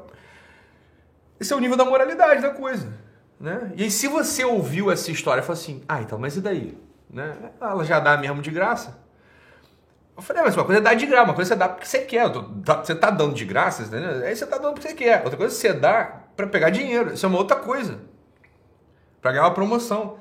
esse 1.40 1.52
é 1.52 1.56
o 1.56 1.60
nível 1.60 1.78
da 1.78 1.86
moralidade 1.86 2.42
da 2.42 2.52
coisa, 2.52 2.94
né? 3.40 3.72
E 3.76 3.84
aí 3.84 3.90
se 3.90 4.08
você 4.08 4.46
ouviu 4.46 4.92
essa 4.92 5.10
história, 5.10 5.42
fala 5.42 5.58
assim, 5.58 5.84
ah, 5.88 6.02
então, 6.04 6.20
mas 6.20 6.38
e 6.38 6.42
daí? 6.42 6.78
Né? 7.10 7.52
Ela 7.60 7.84
já 7.84 8.00
dá 8.00 8.16
mesmo 8.16 8.44
de 8.44 8.52
graça. 8.52 9.07
Eu 10.18 10.24
falei, 10.24 10.42
ah, 10.42 10.46
mas 10.46 10.56
uma 10.56 10.66
coisa 10.66 10.82
é 10.82 10.84
dar 10.84 10.96
de 10.96 11.06
graça, 11.06 11.26
uma 11.26 11.36
coisa 11.36 11.54
é 11.54 11.56
você 11.56 11.60
dá 11.60 11.70
porque 11.70 11.86
você 11.86 12.00
quer. 12.00 12.28
Você 12.28 12.96
tá 12.96 13.12
dando 13.12 13.36
de 13.36 13.46
graça, 13.46 13.84
entendeu? 13.84 14.26
Aí 14.26 14.36
você 14.36 14.48
tá 14.48 14.58
dando 14.58 14.74
porque 14.74 14.88
você 14.88 14.96
quer. 14.96 15.22
Outra 15.24 15.38
coisa 15.38 15.54
é 15.54 15.56
você 15.56 15.74
dá 15.74 16.06
para 16.36 16.48
pegar 16.48 16.72
dinheiro. 16.72 17.14
Isso 17.14 17.24
é 17.24 17.30
uma 17.30 17.38
outra 17.38 17.58
coisa. 17.58 18.00
Para 19.22 19.34
ganhar 19.34 19.44
uma 19.44 19.54
promoção. 19.54 20.18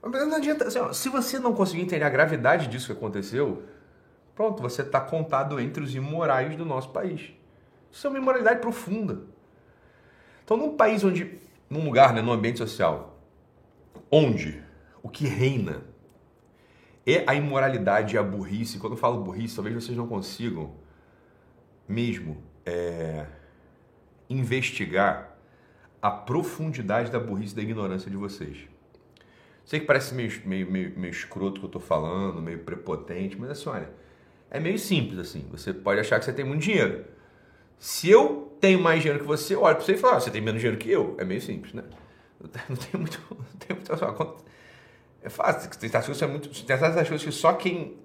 Mas 0.00 0.28
não 0.28 0.36
adianta, 0.36 0.68
assim, 0.68 0.78
ó, 0.78 0.92
se 0.92 1.08
você 1.08 1.40
não 1.40 1.52
conseguir 1.52 1.82
entender 1.82 2.04
a 2.04 2.08
gravidade 2.08 2.68
disso 2.68 2.86
que 2.86 2.92
aconteceu, 2.92 3.64
pronto, 4.34 4.62
você 4.62 4.82
está 4.82 5.00
contado 5.00 5.58
entre 5.58 5.82
os 5.82 5.92
imorais 5.92 6.54
do 6.54 6.64
nosso 6.64 6.90
país. 6.90 7.32
Isso 7.90 8.06
é 8.06 8.10
uma 8.10 8.18
imoralidade 8.18 8.60
profunda. 8.60 9.22
Então, 10.44 10.56
num 10.56 10.76
país 10.76 11.02
onde, 11.02 11.36
num 11.68 11.84
lugar, 11.84 12.14
né, 12.14 12.22
num 12.22 12.32
ambiente 12.32 12.58
social, 12.58 13.18
onde 14.10 14.62
o 15.02 15.08
que 15.08 15.26
reina 15.26 15.89
é 17.14 17.24
a 17.26 17.34
imoralidade 17.34 18.14
e 18.14 18.18
a 18.18 18.22
burrice. 18.22 18.78
Quando 18.78 18.94
eu 18.94 18.96
falo 18.98 19.22
burrice, 19.22 19.54
talvez 19.54 19.74
vocês 19.74 19.96
não 19.96 20.06
consigam 20.06 20.74
mesmo 21.88 22.42
é, 22.64 23.26
investigar 24.28 25.36
a 26.00 26.10
profundidade 26.10 27.10
da 27.10 27.18
burrice 27.18 27.52
e 27.52 27.56
da 27.56 27.62
ignorância 27.62 28.10
de 28.10 28.16
vocês. 28.16 28.68
Sei 29.64 29.80
que 29.80 29.86
parece 29.86 30.14
meio, 30.14 30.32
meio, 30.44 30.70
meio, 30.70 30.98
meio 30.98 31.10
escroto 31.10 31.60
que 31.60 31.66
eu 31.66 31.68
estou 31.68 31.80
falando, 31.80 32.40
meio 32.40 32.60
prepotente, 32.60 33.38
mas 33.38 33.50
assim, 33.50 33.68
olha, 33.68 33.90
é 34.50 34.58
meio 34.58 34.78
simples 34.78 35.18
assim. 35.18 35.46
Você 35.50 35.72
pode 35.72 36.00
achar 36.00 36.18
que 36.18 36.24
você 36.24 36.32
tem 36.32 36.44
muito 36.44 36.62
dinheiro. 36.62 37.04
Se 37.78 38.10
eu 38.10 38.56
tenho 38.60 38.80
mais 38.80 39.00
dinheiro 39.00 39.20
que 39.20 39.26
você, 39.26 39.54
eu 39.54 39.62
olho 39.62 39.76
para 39.76 39.84
você 39.84 39.92
e 39.92 39.96
falo, 39.96 40.16
ah, 40.16 40.20
você 40.20 40.30
tem 40.30 40.40
menos 40.40 40.60
dinheiro 40.60 40.78
que 40.78 40.90
eu. 40.90 41.16
É 41.18 41.24
meio 41.24 41.40
simples, 41.40 41.72
né? 41.72 41.84
Não 42.68 42.76
tem 42.76 43.00
muito. 43.00 43.20
Não 43.30 43.58
tem 43.58 43.76
muito 43.76 43.92
é 45.22 45.28
fácil. 45.28 45.70
Tem 45.70 45.88
certas 45.88 46.06
coisas, 46.06 46.22
é 46.22 46.26
muito, 46.26 46.48
tem 46.48 46.78
certas 46.78 47.08
coisas 47.08 47.22
que 47.22 47.32
só 47.32 47.52
quem, 47.52 47.96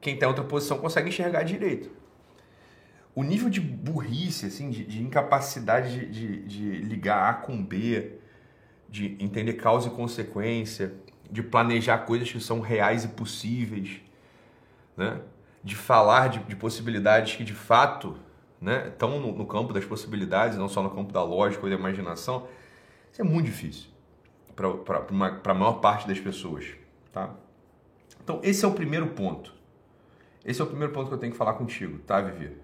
quem 0.00 0.16
tem 0.16 0.26
outra 0.26 0.44
posição 0.44 0.78
consegue 0.78 1.08
enxergar 1.08 1.42
direito. 1.42 1.90
O 3.14 3.22
nível 3.22 3.50
de 3.50 3.60
burrice, 3.60 4.46
assim, 4.46 4.70
de, 4.70 4.84
de 4.84 5.02
incapacidade 5.02 6.06
de, 6.06 6.06
de, 6.06 6.42
de 6.44 6.70
ligar 6.82 7.30
A 7.30 7.34
com 7.34 7.62
B, 7.62 8.18
de 8.88 9.16
entender 9.20 9.54
causa 9.54 9.88
e 9.88 9.90
consequência, 9.90 10.94
de 11.30 11.42
planejar 11.42 11.98
coisas 11.98 12.30
que 12.30 12.40
são 12.40 12.60
reais 12.60 13.04
e 13.04 13.08
possíveis, 13.08 14.00
né? 14.96 15.20
de 15.62 15.76
falar 15.76 16.28
de, 16.28 16.38
de 16.40 16.56
possibilidades 16.56 17.36
que 17.36 17.44
de 17.44 17.54
fato 17.54 18.16
né, 18.60 18.88
estão 18.88 19.20
no, 19.20 19.32
no, 19.32 19.46
campo 19.46 19.72
das 19.72 19.84
possibilidades, 19.84 20.58
não 20.58 20.68
só 20.68 20.82
no 20.82 20.90
campo 20.90 21.12
da 21.12 21.22
lógica 21.22 21.64
ou 21.64 21.70
da 21.70 21.76
imaginação, 21.76 22.48
isso 23.12 23.20
é 23.20 23.24
muito 23.24 23.46
difícil 23.46 23.91
para 24.54 25.04
a 25.44 25.54
maior 25.54 25.80
parte 25.80 26.06
das 26.06 26.18
pessoas. 26.18 26.66
Tá? 27.12 27.34
Então, 28.22 28.40
esse 28.42 28.64
é 28.64 28.68
o 28.68 28.72
primeiro 28.72 29.08
ponto. 29.08 29.54
Esse 30.44 30.60
é 30.60 30.64
o 30.64 30.66
primeiro 30.66 30.92
ponto 30.92 31.08
que 31.08 31.14
eu 31.14 31.18
tenho 31.18 31.32
que 31.32 31.38
falar 31.38 31.54
contigo, 31.54 31.98
tá, 32.00 32.20
Vivi? 32.20 32.56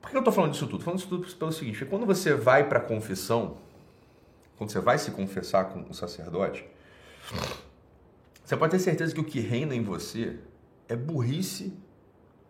Por 0.00 0.10
que 0.10 0.16
eu 0.16 0.20
estou 0.20 0.32
falando 0.32 0.52
disso 0.52 0.66
tudo? 0.66 0.84
Falando 0.84 0.98
disso 0.98 1.08
tudo 1.08 1.34
pelo 1.34 1.52
seguinte: 1.52 1.84
quando 1.86 2.04
você 2.04 2.34
vai 2.34 2.68
para 2.68 2.78
a 2.78 2.82
confissão, 2.82 3.56
quando 4.56 4.70
você 4.70 4.80
vai 4.80 4.98
se 4.98 5.10
confessar 5.10 5.70
com 5.70 5.80
o 5.88 5.94
sacerdote, 5.94 6.64
você 8.44 8.56
pode 8.56 8.72
ter 8.72 8.78
certeza 8.78 9.14
que 9.14 9.20
o 9.20 9.24
que 9.24 9.40
reina 9.40 9.74
em 9.74 9.82
você 9.82 10.38
é 10.88 10.94
burrice 10.94 11.72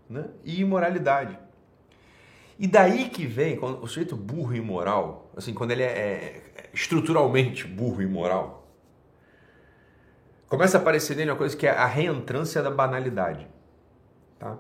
né? 0.09 0.29
e 0.43 0.61
imoralidade. 0.61 1.38
E 2.59 2.67
daí 2.67 3.09
que 3.09 3.26
vem, 3.26 3.57
quando 3.57 3.83
o 3.83 3.87
sujeito 3.87 4.17
burro 4.17 4.55
e 4.55 4.59
imoral, 4.59 5.31
assim, 5.37 5.55
quando 5.55 5.71
ele 5.73 5.83
é, 5.83 5.87
é 5.87 6.43
estruturalmente 6.75 7.66
burro 7.66 8.02
e 8.02 8.04
imoral, 8.04 8.69
começa 10.49 10.76
a 10.76 10.81
aparecer 10.81 11.16
nele 11.16 11.31
uma 11.31 11.37
coisa 11.37 11.57
que 11.57 11.66
é 11.66 11.71
a 11.71 11.87
reentrância 11.87 12.62
da 12.62 12.71
banalidade. 12.71 13.47
Tá? 14.38 14.59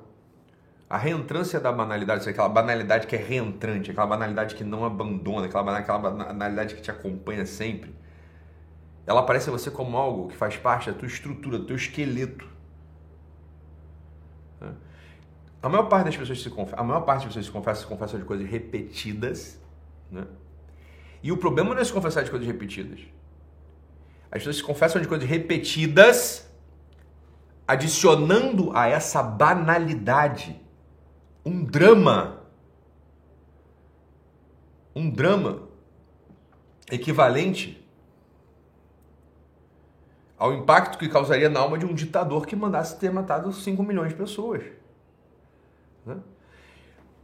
A 0.88 0.96
reentrância 0.96 1.58
da 1.58 1.72
banalidade, 1.72 2.28
aquela 2.28 2.48
banalidade 2.48 3.06
que 3.06 3.16
é 3.16 3.18
reentrante, 3.18 3.90
aquela 3.90 4.06
banalidade 4.06 4.54
que 4.54 4.62
não 4.62 4.84
abandona, 4.84 5.46
aquela, 5.46 5.76
aquela 5.76 5.98
banalidade 5.98 6.74
que 6.74 6.82
te 6.82 6.90
acompanha 6.90 7.44
sempre, 7.44 7.94
ela 9.06 9.20
aparece 9.20 9.48
a 9.50 9.52
você 9.52 9.70
como 9.70 9.96
algo 9.96 10.28
que 10.28 10.36
faz 10.36 10.56
parte 10.56 10.90
da 10.90 10.96
tua 10.96 11.08
estrutura, 11.08 11.58
do 11.58 11.66
teu 11.66 11.76
esqueleto. 11.76 12.48
A 15.60 15.68
maior 15.68 15.88
parte 15.88 16.06
das 16.06 16.16
pessoas 16.16 16.42
se 16.42 16.50
confessa, 16.50 16.80
a 16.80 16.84
maior 16.84 17.00
parte 17.00 17.24
das 17.24 17.28
pessoas 17.28 17.46
se 17.46 17.50
confessa, 17.50 17.80
se 17.80 17.86
confessa 17.86 18.18
de 18.18 18.24
coisas 18.24 18.46
repetidas, 18.46 19.58
né? 20.10 20.26
E 21.24 21.32
o 21.32 21.38
problema 21.38 21.74
não 21.74 21.80
é 21.80 21.84
se 21.84 21.90
confessar 21.90 22.22
de 22.22 22.30
coisas 22.30 22.46
repetidas. 22.46 23.00
As 24.30 24.40
pessoas 24.40 24.56
se 24.56 24.62
confessam 24.62 25.00
de 25.00 25.08
coisas 25.08 25.26
repetidas, 25.26 26.46
adicionando 27.66 28.76
a 28.76 28.88
essa 28.88 29.22
banalidade 29.22 30.60
um 31.42 31.64
drama. 31.64 32.42
Um 34.94 35.08
drama 35.08 35.66
equivalente 36.92 37.82
ao 40.36 40.52
impacto 40.52 40.98
que 40.98 41.08
causaria 41.08 41.48
na 41.48 41.60
alma 41.60 41.78
de 41.78 41.86
um 41.86 41.94
ditador 41.94 42.46
que 42.46 42.54
mandasse 42.54 43.00
ter 43.00 43.10
matado 43.10 43.50
5 43.50 43.82
milhões 43.82 44.10
de 44.10 44.14
pessoas. 44.14 44.62
Né? 46.04 46.18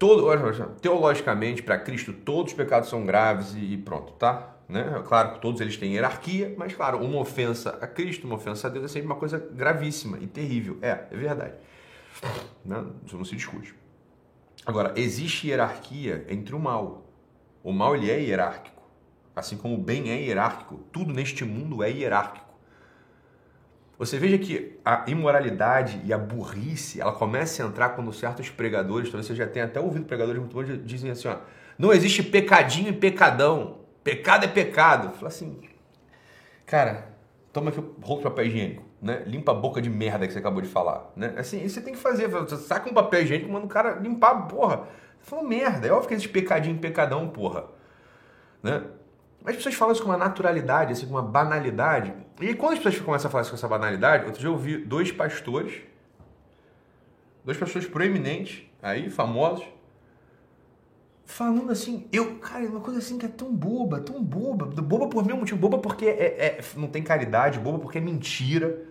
Todo, 0.00 0.26
teologicamente, 0.80 1.62
para 1.62 1.78
Cristo, 1.78 2.14
todos 2.14 2.52
os 2.52 2.56
pecados 2.56 2.88
são 2.88 3.04
graves 3.04 3.54
e 3.54 3.76
pronto, 3.76 4.14
tá? 4.14 4.56
Né? 4.66 4.82
Claro 5.06 5.34
que 5.34 5.40
todos 5.40 5.60
eles 5.60 5.76
têm 5.76 5.92
hierarquia, 5.92 6.54
mas 6.56 6.72
claro, 6.72 7.04
uma 7.04 7.20
ofensa 7.20 7.76
a 7.82 7.86
Cristo, 7.86 8.26
uma 8.26 8.36
ofensa 8.36 8.66
a 8.66 8.70
Deus 8.70 8.86
é 8.86 8.88
sempre 8.88 9.08
uma 9.08 9.16
coisa 9.16 9.38
gravíssima 9.38 10.16
e 10.18 10.26
terrível. 10.26 10.78
É, 10.80 11.04
é 11.10 11.14
verdade. 11.14 11.52
Né? 12.64 12.82
Isso 13.04 13.14
não 13.14 13.26
se 13.26 13.36
discute. 13.36 13.74
Agora, 14.64 14.94
existe 14.96 15.48
hierarquia 15.48 16.24
entre 16.30 16.54
o 16.54 16.58
mal. 16.58 17.04
O 17.62 17.70
mal 17.70 17.94
ele 17.94 18.10
é 18.10 18.18
hierárquico. 18.18 18.82
Assim 19.36 19.58
como 19.58 19.74
o 19.74 19.78
bem 19.78 20.10
é 20.10 20.18
hierárquico. 20.18 20.80
Tudo 20.90 21.12
neste 21.12 21.44
mundo 21.44 21.84
é 21.84 21.90
hierárquico. 21.90 22.49
Você 24.00 24.18
veja 24.18 24.38
que 24.38 24.80
a 24.82 25.04
imoralidade 25.08 26.00
e 26.06 26.10
a 26.10 26.16
burrice, 26.16 27.02
ela 27.02 27.12
começa 27.12 27.62
a 27.62 27.66
entrar 27.66 27.90
quando 27.90 28.10
certos 28.14 28.48
pregadores, 28.48 29.10
talvez 29.10 29.26
você 29.26 29.34
já 29.34 29.46
tenha 29.46 29.66
até 29.66 29.78
ouvido 29.78 30.06
pregadores 30.06 30.40
muito 30.40 30.54
bons, 30.54 30.86
dizem 30.86 31.10
assim, 31.10 31.28
ó, 31.28 31.36
não 31.78 31.92
existe 31.92 32.22
pecadinho 32.22 32.88
e 32.88 32.92
pecadão. 32.94 33.80
Pecado 34.02 34.46
é 34.46 34.48
pecado. 34.48 35.14
Fala 35.16 35.28
assim, 35.28 35.60
cara, 36.64 37.08
toma 37.52 37.68
aqui 37.68 37.78
o 37.78 37.94
rolo 38.00 38.20
de 38.20 38.24
papel 38.24 38.46
higiênico, 38.46 38.84
né? 39.02 39.22
Limpa 39.26 39.52
a 39.52 39.54
boca 39.54 39.82
de 39.82 39.90
merda 39.90 40.26
que 40.26 40.32
você 40.32 40.38
acabou 40.38 40.62
de 40.62 40.68
falar, 40.68 41.12
né? 41.14 41.34
Assim, 41.36 41.62
isso 41.62 41.74
você 41.74 41.82
tem 41.82 41.92
que 41.92 42.00
fazer. 42.00 42.26
Você 42.26 42.56
saca 42.56 42.88
um 42.88 42.94
papel 42.94 43.20
higiênico 43.20 43.52
manda 43.52 43.66
o 43.66 43.68
cara 43.68 43.98
limpar, 44.00 44.48
porra. 44.48 44.88
Você 45.20 45.28
falou 45.28 45.44
merda. 45.44 45.86
É 45.86 45.92
óbvio 45.92 46.08
que 46.08 46.14
existe 46.14 46.32
pecadinho 46.32 46.76
e 46.76 46.78
pecadão, 46.78 47.28
porra. 47.28 47.66
Né? 48.62 48.82
As 49.44 49.56
pessoas 49.56 49.74
falam 49.74 49.92
isso 49.92 50.02
com 50.02 50.10
uma 50.10 50.18
naturalidade, 50.18 50.92
assim, 50.92 51.06
com 51.06 51.12
uma 51.12 51.22
banalidade. 51.22 52.12
E 52.40 52.54
quando 52.54 52.74
as 52.74 52.78
pessoas 52.78 53.02
começam 53.02 53.28
a 53.28 53.30
falar 53.30 53.42
isso 53.42 53.50
com 53.50 53.56
essa 53.56 53.68
banalidade, 53.68 54.26
outro 54.26 54.40
dia 54.40 54.48
eu 54.48 54.52
ouvi 54.52 54.76
dois 54.76 55.10
pastores, 55.10 55.80
dois 57.44 57.56
pastores 57.56 57.88
proeminentes, 57.88 58.62
aí, 58.82 59.08
famosos, 59.08 59.64
falando 61.24 61.70
assim, 61.70 62.06
eu, 62.12 62.36
cara, 62.36 62.66
uma 62.66 62.80
coisa 62.80 62.98
assim 62.98 63.16
que 63.16 63.24
é 63.24 63.28
tão 63.28 63.54
boba, 63.54 64.00
tão 64.00 64.22
boba, 64.22 64.66
boba 64.66 65.08
por 65.08 65.24
meu 65.24 65.36
motivo, 65.36 65.58
boba 65.58 65.78
porque 65.78 66.04
é, 66.04 66.58
é, 66.58 66.60
não 66.76 66.88
tem 66.88 67.02
caridade, 67.02 67.58
boba 67.58 67.78
porque 67.78 67.98
é 67.98 68.00
mentira. 68.00 68.82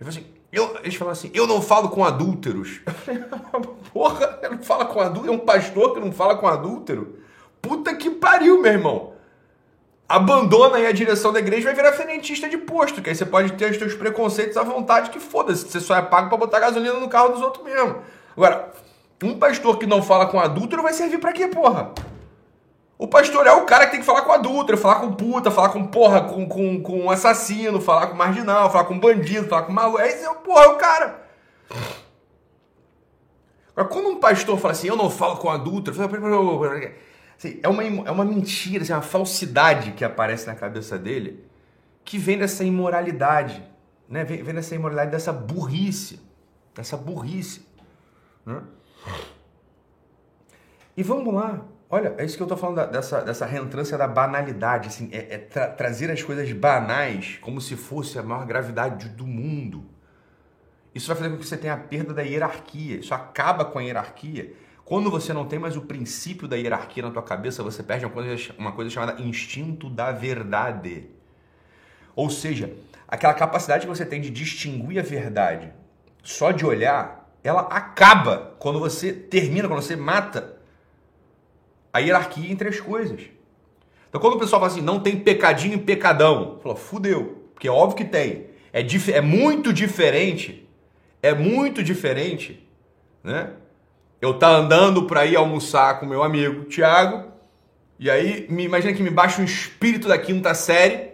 Eu 0.00 0.08
assim, 0.08 0.26
eu, 0.50 0.76
eles 0.82 0.96
falam 0.96 1.12
assim, 1.12 1.30
eu 1.34 1.46
não 1.46 1.62
falo 1.62 1.90
com 1.90 2.04
adúlteros. 2.04 2.80
Porra, 3.92 4.40
não 4.50 4.58
fala 4.58 4.86
com 4.86 5.00
adúltero, 5.00 5.32
é 5.32 5.36
um 5.36 5.40
pastor 5.40 5.94
que 5.94 6.00
não 6.00 6.10
fala 6.10 6.36
com 6.36 6.48
adúltero? 6.48 7.18
Puta 7.62 7.94
que 7.94 8.10
pariu, 8.10 8.60
meu 8.60 8.72
irmão 8.72 9.17
abandona 10.08 10.76
aí 10.76 10.86
a 10.86 10.92
direção 10.92 11.32
da 11.32 11.38
igreja 11.38 11.62
e 11.62 11.64
vai 11.64 11.74
virar 11.74 11.92
frentista 11.92 12.48
de 12.48 12.56
posto, 12.56 13.02
que 13.02 13.10
aí 13.10 13.14
você 13.14 13.26
pode 13.26 13.52
ter 13.52 13.70
os 13.70 13.76
seus 13.76 13.94
preconceitos 13.94 14.56
à 14.56 14.62
vontade, 14.62 15.10
que 15.10 15.20
foda-se, 15.20 15.68
você 15.68 15.80
só 15.80 15.94
é 15.96 16.02
pago 16.02 16.28
para 16.28 16.38
botar 16.38 16.60
gasolina 16.60 16.94
no 16.94 17.08
carro 17.08 17.28
dos 17.28 17.42
outros 17.42 17.62
mesmo. 17.64 17.98
Agora, 18.34 18.72
um 19.22 19.38
pastor 19.38 19.78
que 19.78 19.86
não 19.86 20.02
fala 20.02 20.26
com 20.26 20.40
adúltero 20.40 20.82
vai 20.82 20.94
servir 20.94 21.18
para 21.18 21.32
quê, 21.32 21.48
porra? 21.48 21.92
O 22.96 23.06
pastor 23.06 23.46
é 23.46 23.52
o 23.52 23.66
cara 23.66 23.84
que 23.84 23.92
tem 23.92 24.00
que 24.00 24.06
falar 24.06 24.22
com 24.22 24.32
adúltero, 24.32 24.78
falar 24.78 24.96
com 24.96 25.12
puta, 25.12 25.50
falar 25.50 25.68
com 25.68 25.86
porra, 25.86 26.22
com, 26.22 26.48
com, 26.48 26.82
com 26.82 27.10
assassino, 27.10 27.80
falar 27.80 28.08
com 28.08 28.16
marginal, 28.16 28.70
falar 28.72 28.84
com 28.84 28.98
bandido, 28.98 29.46
falar 29.46 29.62
com 29.62 29.72
maluco. 29.72 30.00
Esse 30.00 30.24
é 30.24 30.30
o 30.30 30.36
porra, 30.36 30.64
é 30.64 30.68
o 30.68 30.76
cara. 30.76 31.22
Agora, 33.76 33.88
quando 33.88 34.08
um 34.08 34.16
pastor 34.16 34.58
fala 34.58 34.72
assim, 34.72 34.88
eu 34.88 34.96
não 34.96 35.10
falo 35.10 35.36
com 35.36 35.48
adúltero, 35.48 35.96
Assim, 37.38 37.60
é, 37.62 37.68
uma, 37.68 37.84
é 37.84 38.10
uma 38.10 38.24
mentira, 38.24 38.82
assim, 38.82 38.92
uma 38.92 39.00
falsidade 39.00 39.92
que 39.92 40.04
aparece 40.04 40.46
na 40.46 40.56
cabeça 40.56 40.98
dele 40.98 41.46
que 42.04 42.18
vem 42.18 42.38
dessa 42.38 42.64
imoralidade, 42.64 43.62
né? 44.08 44.24
vem, 44.24 44.42
vem 44.42 44.54
dessa 44.54 44.74
imoralidade, 44.74 45.12
dessa 45.12 45.32
burrice, 45.32 46.20
dessa 46.74 46.96
burrice. 46.96 47.64
Né? 48.44 48.62
E 50.96 51.02
vamos 51.02 51.32
lá, 51.32 51.64
olha, 51.88 52.14
é 52.18 52.24
isso 52.24 52.34
que 52.34 52.42
eu 52.42 52.46
estou 52.46 52.58
falando 52.58 52.76
da, 52.76 52.86
dessa, 52.86 53.20
dessa 53.20 53.46
reentrância 53.46 53.96
da 53.96 54.08
banalidade, 54.08 54.88
assim, 54.88 55.08
é, 55.12 55.34
é 55.34 55.38
tra 55.38 55.68
trazer 55.68 56.10
as 56.10 56.22
coisas 56.22 56.50
banais 56.50 57.38
como 57.40 57.60
se 57.60 57.76
fosse 57.76 58.18
a 58.18 58.22
maior 58.22 58.46
gravidade 58.46 59.10
do 59.10 59.26
mundo. 59.26 59.84
Isso 60.92 61.06
vai 61.06 61.16
fazer 61.16 61.30
com 61.30 61.36
que 61.36 61.46
você 61.46 61.56
tenha 61.56 61.74
a 61.74 61.78
perda 61.78 62.14
da 62.14 62.22
hierarquia, 62.22 62.96
isso 62.96 63.14
acaba 63.14 63.64
com 63.64 63.78
a 63.78 63.82
hierarquia 63.82 64.54
quando 64.88 65.10
você 65.10 65.34
não 65.34 65.44
tem 65.44 65.58
mais 65.58 65.76
o 65.76 65.82
princípio 65.82 66.48
da 66.48 66.56
hierarquia 66.56 67.02
na 67.02 67.10
tua 67.10 67.22
cabeça, 67.22 67.62
você 67.62 67.82
perde 67.82 68.06
uma 68.06 68.10
coisa, 68.10 68.54
uma 68.56 68.72
coisa 68.72 68.90
chamada 68.90 69.20
instinto 69.20 69.90
da 69.90 70.12
verdade. 70.12 71.10
Ou 72.16 72.30
seja, 72.30 72.72
aquela 73.06 73.34
capacidade 73.34 73.82
que 73.82 73.94
você 73.94 74.06
tem 74.06 74.18
de 74.18 74.30
distinguir 74.30 74.98
a 74.98 75.02
verdade 75.02 75.74
só 76.22 76.52
de 76.52 76.64
olhar, 76.64 77.30
ela 77.44 77.60
acaba 77.60 78.56
quando 78.58 78.80
você 78.80 79.12
termina, 79.12 79.68
quando 79.68 79.82
você 79.82 79.94
mata 79.94 80.56
a 81.92 81.98
hierarquia 81.98 82.50
entre 82.50 82.70
as 82.70 82.80
coisas. 82.80 83.20
Então 84.08 84.18
quando 84.18 84.36
o 84.36 84.38
pessoal 84.38 84.58
fala 84.58 84.72
assim, 84.72 84.80
não 84.80 85.00
tem 85.00 85.20
pecadinho 85.20 85.74
e 85.74 85.82
pecadão, 85.82 86.60
fala, 86.62 86.74
fudeu, 86.74 87.50
porque 87.52 87.68
é 87.68 87.70
óbvio 87.70 87.98
que 87.98 88.04
tem. 88.06 88.46
É, 88.72 88.80
é 89.12 89.20
muito 89.20 89.70
diferente, 89.70 90.66
é 91.22 91.34
muito 91.34 91.82
diferente, 91.82 92.66
né? 93.22 93.52
Eu 94.20 94.34
tá 94.34 94.48
andando 94.48 95.04
para 95.04 95.24
ir 95.24 95.36
almoçar 95.36 96.00
com 96.00 96.06
meu 96.06 96.22
amigo 96.22 96.64
Tiago, 96.64 97.24
e 97.98 98.10
aí 98.10 98.46
me 98.48 98.64
imagina 98.64 98.92
que 98.92 99.02
me 99.02 99.10
baixa 99.10 99.40
um 99.40 99.44
espírito 99.44 100.08
da 100.08 100.18
quinta 100.18 100.54
série, 100.54 101.08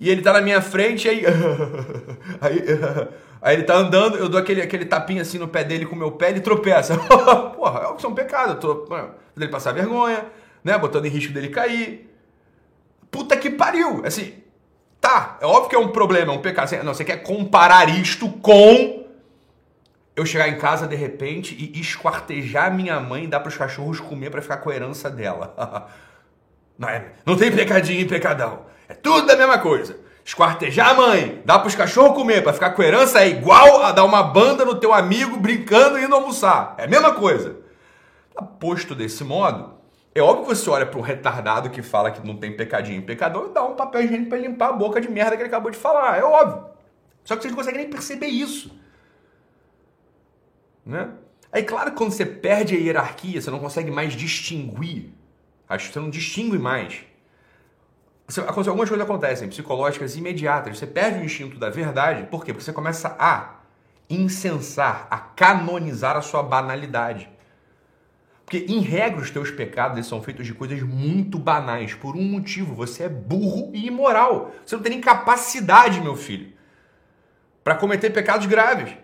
e 0.00 0.08
ele 0.08 0.22
tá 0.22 0.32
na 0.32 0.40
minha 0.40 0.60
frente, 0.60 1.06
e 1.06 1.10
aí, 1.10 1.22
aí, 2.40 2.64
aí 3.42 3.56
ele 3.56 3.64
tá 3.64 3.74
andando, 3.74 4.16
eu 4.16 4.28
dou 4.28 4.40
aquele, 4.40 4.62
aquele 4.62 4.84
tapinha 4.84 5.22
assim 5.22 5.38
no 5.38 5.48
pé 5.48 5.64
dele 5.64 5.86
com 5.86 5.94
o 5.94 5.98
meu 5.98 6.12
pé, 6.12 6.30
ele 6.30 6.40
tropeça. 6.40 6.96
Porra, 7.56 7.96
é 8.02 8.06
um 8.06 8.14
pecado, 8.14 8.52
eu 8.52 8.60
tô 8.60 8.86
fazendo 8.86 9.14
ele 9.36 9.48
passar 9.48 9.72
vergonha, 9.72 10.26
né, 10.64 10.76
botando 10.78 11.06
em 11.06 11.10
risco 11.10 11.32
dele 11.32 11.48
cair. 11.48 12.08
Puta 13.10 13.36
que 13.36 13.50
pariu, 13.50 14.02
assim, 14.04 14.34
tá, 15.00 15.38
é 15.40 15.46
óbvio 15.46 15.68
que 15.68 15.76
é 15.76 15.78
um 15.78 15.88
problema, 15.88 16.32
é 16.32 16.36
um 16.36 16.40
pecado. 16.42 16.70
Não, 16.84 16.94
você 16.94 17.04
quer 17.04 17.22
comparar 17.22 17.88
isto 17.88 18.28
com 18.28 18.97
eu 20.18 20.26
chegar 20.26 20.48
em 20.48 20.58
casa 20.58 20.86
de 20.86 20.96
repente 20.96 21.54
e 21.54 21.80
esquartejar 21.80 22.74
minha 22.74 22.98
mãe 22.98 23.24
e 23.24 23.26
dar 23.28 23.38
para 23.38 23.48
os 23.48 23.56
cachorros 23.56 24.00
comer 24.00 24.30
para 24.30 24.42
ficar 24.42 24.56
com 24.56 24.68
a 24.68 24.74
herança 24.74 25.08
dela. 25.08 25.54
Não, 26.78 26.88
é, 26.88 27.06
não 27.26 27.36
tem 27.36 27.50
pecadinho 27.50 28.02
e 28.02 28.04
pecadão. 28.04 28.66
É 28.88 28.94
tudo 28.94 29.28
a 29.28 29.34
mesma 29.34 29.58
coisa. 29.58 29.98
Esquartejar 30.24 30.90
a 30.90 30.94
mãe, 30.94 31.42
dar 31.44 31.58
para 31.58 31.66
os 31.66 31.74
cachorros 31.74 32.14
comer 32.14 32.40
para 32.40 32.52
ficar 32.52 32.70
com 32.70 32.82
a 32.82 32.84
herança 32.84 33.20
é 33.20 33.28
igual 33.28 33.82
a 33.82 33.90
dar 33.90 34.04
uma 34.04 34.22
banda 34.22 34.64
no 34.64 34.76
teu 34.76 34.94
amigo 34.94 35.38
brincando 35.38 35.98
e 35.98 36.04
indo 36.04 36.14
almoçar. 36.14 36.76
É 36.78 36.84
a 36.84 36.86
mesma 36.86 37.14
coisa. 37.14 37.56
Tá 38.32 38.44
posto 38.44 38.94
desse 38.94 39.24
modo, 39.24 39.74
é 40.14 40.20
óbvio 40.20 40.46
que 40.46 40.54
você 40.54 40.70
olha 40.70 40.86
para 40.86 41.00
um 41.00 41.02
retardado 41.02 41.68
que 41.68 41.82
fala 41.82 42.12
que 42.12 42.24
não 42.24 42.36
tem 42.36 42.56
pecadinho 42.56 43.00
e 43.00 43.02
pecadão 43.02 43.46
e 43.46 43.52
dá 43.52 43.64
um 43.64 43.74
papel 43.74 44.02
higiênico 44.02 44.30
para 44.30 44.38
limpar 44.38 44.68
a 44.68 44.72
boca 44.72 45.00
de 45.00 45.10
merda 45.10 45.36
que 45.36 45.42
ele 45.42 45.48
acabou 45.48 45.72
de 45.72 45.76
falar. 45.76 46.16
É 46.16 46.22
óbvio. 46.22 46.64
Só 47.24 47.34
que 47.34 47.42
vocês 47.42 47.50
não 47.50 47.58
conseguem 47.58 47.82
nem 47.82 47.90
perceber 47.90 48.28
isso. 48.28 48.70
Né? 50.88 51.10
Aí, 51.52 51.62
claro 51.62 51.92
quando 51.92 52.12
você 52.12 52.24
perde 52.24 52.74
a 52.74 52.78
hierarquia, 52.78 53.40
você 53.42 53.50
não 53.50 53.58
consegue 53.58 53.90
mais 53.90 54.14
distinguir. 54.14 55.12
Acho 55.68 55.88
que 55.88 55.92
você 55.92 56.00
não 56.00 56.08
distingue 56.08 56.58
mais. 56.58 57.04
Algumas 58.46 58.88
coisas 58.88 59.00
acontecem, 59.00 59.48
psicológicas 59.48 60.16
imediatas. 60.16 60.78
Você 60.78 60.86
perde 60.86 61.20
o 61.20 61.24
instinto 61.24 61.58
da 61.58 61.68
verdade. 61.68 62.24
Por 62.24 62.42
quê? 62.42 62.52
Porque 62.52 62.64
você 62.64 62.72
começa 62.72 63.14
a 63.18 63.56
incensar, 64.08 65.06
a 65.10 65.18
canonizar 65.18 66.16
a 66.16 66.22
sua 66.22 66.42
banalidade. 66.42 67.28
Porque, 68.44 68.64
em 68.66 68.80
regra, 68.80 69.20
os 69.20 69.30
teus 69.30 69.50
pecados 69.50 70.06
são 70.06 70.22
feitos 70.22 70.46
de 70.46 70.54
coisas 70.54 70.82
muito 70.82 71.38
banais. 71.38 71.94
Por 71.94 72.16
um 72.16 72.22
motivo, 72.22 72.74
você 72.74 73.04
é 73.04 73.08
burro 73.08 73.70
e 73.74 73.86
imoral. 73.86 74.54
Você 74.64 74.74
não 74.74 74.82
tem 74.82 74.92
nem 74.92 75.00
capacidade, 75.02 76.00
meu 76.00 76.16
filho, 76.16 76.52
para 77.62 77.74
cometer 77.74 78.08
pecados 78.08 78.46
graves. 78.46 78.94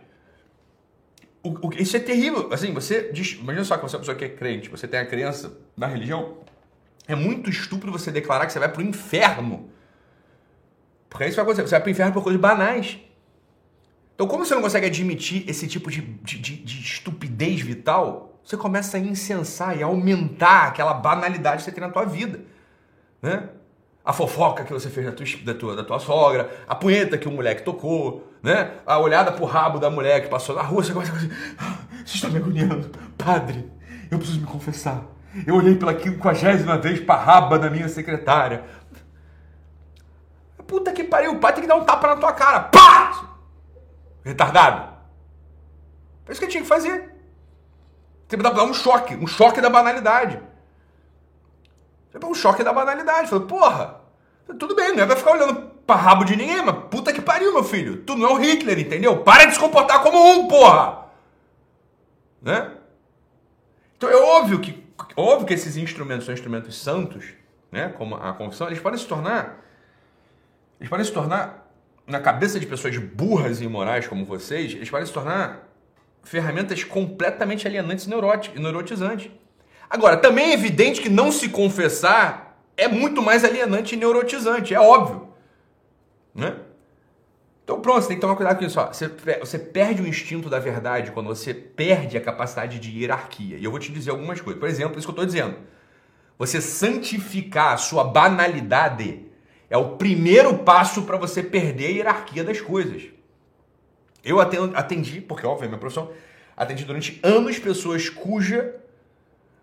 O, 1.45 1.69
o, 1.69 1.75
isso 1.75 1.97
é 1.97 2.01
terrível. 2.01 2.49
Assim, 2.53 2.73
você 2.73 3.13
imagina 3.39 3.65
só 3.65 3.77
que 3.77 3.83
você 3.83 3.95
é 3.95 3.99
uma 3.99 4.01
pessoa 4.01 4.17
que 4.17 4.25
é 4.25 4.29
crente, 4.31 4.71
você 4.71 4.89
tem 4.89 4.99
a 4.99 5.07
crença 5.07 5.53
na 5.77 5.87
religião. 5.87 6.39
É 7.07 7.15
muito 7.15 7.51
estúpido 7.51 7.93
você 7.93 8.11
declarar 8.11 8.47
que 8.47 8.53
você 8.53 8.59
vai 8.59 8.73
pro 8.73 8.83
inferno. 8.83 9.69
Porque 11.09 11.27
isso 11.27 11.37
vai 11.37 11.45
acontecer. 11.45 11.69
Você 11.69 11.75
vai 11.75 11.81
pro 11.83 11.91
inferno 11.91 12.13
por 12.13 12.23
coisas 12.23 12.41
banais. 12.41 12.99
Então, 14.15 14.27
como 14.27 14.45
você 14.45 14.55
não 14.55 14.63
consegue 14.63 14.87
admitir 14.87 15.49
esse 15.49 15.69
tipo 15.69 15.91
de, 15.91 16.01
de, 16.01 16.39
de, 16.39 16.57
de 16.57 16.81
estupidez 16.81 17.61
vital, 17.61 18.41
você 18.43 18.57
começa 18.57 18.97
a 18.97 19.01
incensar 19.01 19.77
e 19.77 19.83
aumentar 19.83 20.69
aquela 20.69 20.95
banalidade 20.95 21.59
que 21.59 21.65
você 21.65 21.73
tem 21.73 21.85
na 21.85 21.91
tua 21.91 22.05
vida. 22.05 22.41
Né? 23.21 23.49
A 24.05 24.13
fofoca 24.13 24.65
que 24.65 24.73
você 24.73 24.91
fez 24.91 25.07
da 25.07 25.13
tua, 25.13 25.27
da 25.45 25.55
tua, 25.55 25.77
da 25.77 25.85
tua 25.85 25.99
sogra, 25.99 26.51
a 26.69 26.75
punheta 26.75 27.17
que 27.17 27.27
o 27.27 27.33
moleque 27.33 27.63
tocou, 27.63 28.31
né? 28.43 28.73
A 28.85 28.99
olhada 28.99 29.33
pro 29.33 29.47
rabo 29.47 29.79
da 29.79 29.89
mulher 29.89 30.21
que 30.23 30.29
passou 30.29 30.55
na 30.55 30.61
rua, 30.61 30.85
você 30.85 30.93
começa 30.93 31.13
a 31.13 31.17
ah, 31.65 31.79
você 32.05 32.17
está 32.17 32.29
me 32.29 32.37
agoniando. 32.37 32.91
Padre, 33.17 33.67
eu 34.11 34.19
preciso 34.19 34.41
me 34.41 34.47
confessar. 34.47 35.03
Eu 35.47 35.55
olhei 35.55 35.75
pela 35.75 35.95
quinquagésima 35.95 36.77
vez 36.77 37.01
pra 37.01 37.17
raba 37.17 37.59
da 37.59 37.71
minha 37.71 37.89
secretária. 37.89 38.65
Puta 40.67 40.93
que 40.93 41.05
pariu, 41.05 41.33
o 41.33 41.41
pai 41.41 41.55
tem 41.55 41.63
que 41.63 41.69
dar 41.69 41.77
um 41.77 41.85
tapa 41.85 42.09
na 42.09 42.17
tua 42.17 42.33
cara. 42.33 42.61
Pá! 42.61 43.37
Retardado. 44.23 44.95
É 46.29 46.33
isso 46.33 46.41
que 46.41 46.47
tinha 46.47 46.63
que 46.63 46.69
fazer. 46.69 47.15
Tem 48.29 48.39
que 48.39 48.43
dar 48.43 48.65
um 48.65 48.75
choque, 48.75 49.15
um 49.17 49.27
choque 49.27 49.61
da 49.61 49.71
banalidade. 49.71 50.41
É 52.15 52.25
um 52.25 52.35
choque 52.35 52.63
da 52.63 52.73
banalidade. 52.73 53.29
Falei, 53.29 53.47
porra, 53.47 54.01
tudo 54.59 54.75
bem, 54.75 54.95
não 54.95 55.03
é 55.03 55.07
pra 55.07 55.17
ficar 55.17 55.33
olhando 55.33 55.71
pra 55.87 55.97
rabo 55.97 56.25
de 56.25 56.37
ninguém, 56.37 56.63
mas 56.65 56.77
puta 56.91 57.13
que 57.13 57.21
pariu, 57.21 57.53
meu 57.53 57.65
filho. 57.65 58.03
Tu 58.05 58.17
não 58.17 58.29
é 58.29 58.33
o 58.33 58.37
Hitler, 58.37 58.79
entendeu? 58.79 59.19
Para 59.19 59.47
de 59.47 59.55
se 59.55 59.61
comportar 59.61 60.03
como 60.03 60.19
um, 60.19 60.49
porra! 60.49 61.07
Né? 62.41 62.73
Então 63.97 64.09
é 64.09 64.17
óbvio 64.17 64.61
que, 64.61 64.87
óbvio 65.17 65.47
que 65.47 65.55
esses 65.55 65.77
instrumentos 65.77 66.27
são 66.27 66.35
instrumentos 66.35 66.79
santos, 66.79 67.27
né? 67.73 67.89
Como 67.97 68.15
a 68.15 68.33
confissão, 68.33 68.67
eles 68.67 68.81
podem 68.81 68.99
se 68.99 69.07
tornar. 69.07 69.65
Eles 70.79 70.91
podem 70.91 71.05
se 71.05 71.13
tornar, 71.13 71.71
na 72.07 72.21
cabeça 72.21 72.61
de 72.61 72.67
pessoas 72.67 72.97
burras 72.99 73.61
e 73.61 73.65
imorais 73.65 74.07
como 74.07 74.25
vocês, 74.25 74.73
eles 74.73 74.91
podem 74.91 75.07
se 75.07 75.13
tornar 75.13 75.69
ferramentas 76.23 76.85
completamente 76.85 77.67
alienantes 77.67 78.07
e 78.07 78.11
neurotizantes. 78.61 79.31
Agora, 79.95 80.17
também 80.17 80.51
é 80.51 80.55
evidente 80.55 81.01
que 81.01 81.09
não 81.09 81.31
se 81.31 81.49
confessar 81.49 82.59
é 82.77 82.89
muito 82.89 83.23
mais 83.23 83.45
alienante 83.45 83.95
e 83.95 83.97
neurotizante, 83.97 84.75
é 84.75 84.81
óbvio. 84.81 85.29
Né? 86.35 86.57
Então, 87.63 87.81
pronto, 87.81 88.03
você 88.03 88.09
tem 88.09 88.17
que 88.17 88.21
tomar 88.21 88.35
cuidado 88.35 88.59
com 88.59 88.65
isso. 88.65 88.75
Você, 88.75 89.09
você 89.39 89.57
perde 89.57 90.03
o 90.03 90.09
instinto 90.09 90.51
da 90.51 90.59
verdade 90.59 91.13
quando 91.13 91.29
você 91.29 91.55
perde 91.55 92.17
a 92.17 92.21
capacidade 92.21 92.81
de 92.81 92.91
hierarquia. 92.91 93.57
E 93.57 93.63
eu 93.63 93.71
vou 93.71 93.79
te 93.79 93.93
dizer 93.93 94.11
algumas 94.11 94.41
coisas. 94.41 94.59
Por 94.59 94.69
exemplo, 94.69 94.99
isso 94.99 95.07
que 95.07 95.11
eu 95.11 95.23
estou 95.23 95.27
dizendo. 95.27 95.59
Você 96.37 96.61
santificar 96.61 97.75
a 97.75 97.77
sua 97.77 98.03
banalidade 98.03 99.25
é 99.71 99.77
o 99.77 99.91
primeiro 99.91 100.59
passo 100.59 101.03
para 101.03 101.17
você 101.17 101.41
perder 101.41 101.87
a 101.87 101.91
hierarquia 101.91 102.43
das 102.43 102.61
coisas. 102.61 103.05
Eu 104.25 104.41
atendi, 104.41 105.21
porque 105.21 105.47
óbvio 105.47 105.67
é 105.67 105.69
minha 105.69 105.79
profissão, 105.79 106.11
atendi 106.57 106.85
durante 106.85 107.21
anos 107.23 107.61
pessoas 107.61 108.09
cuja 108.09 108.83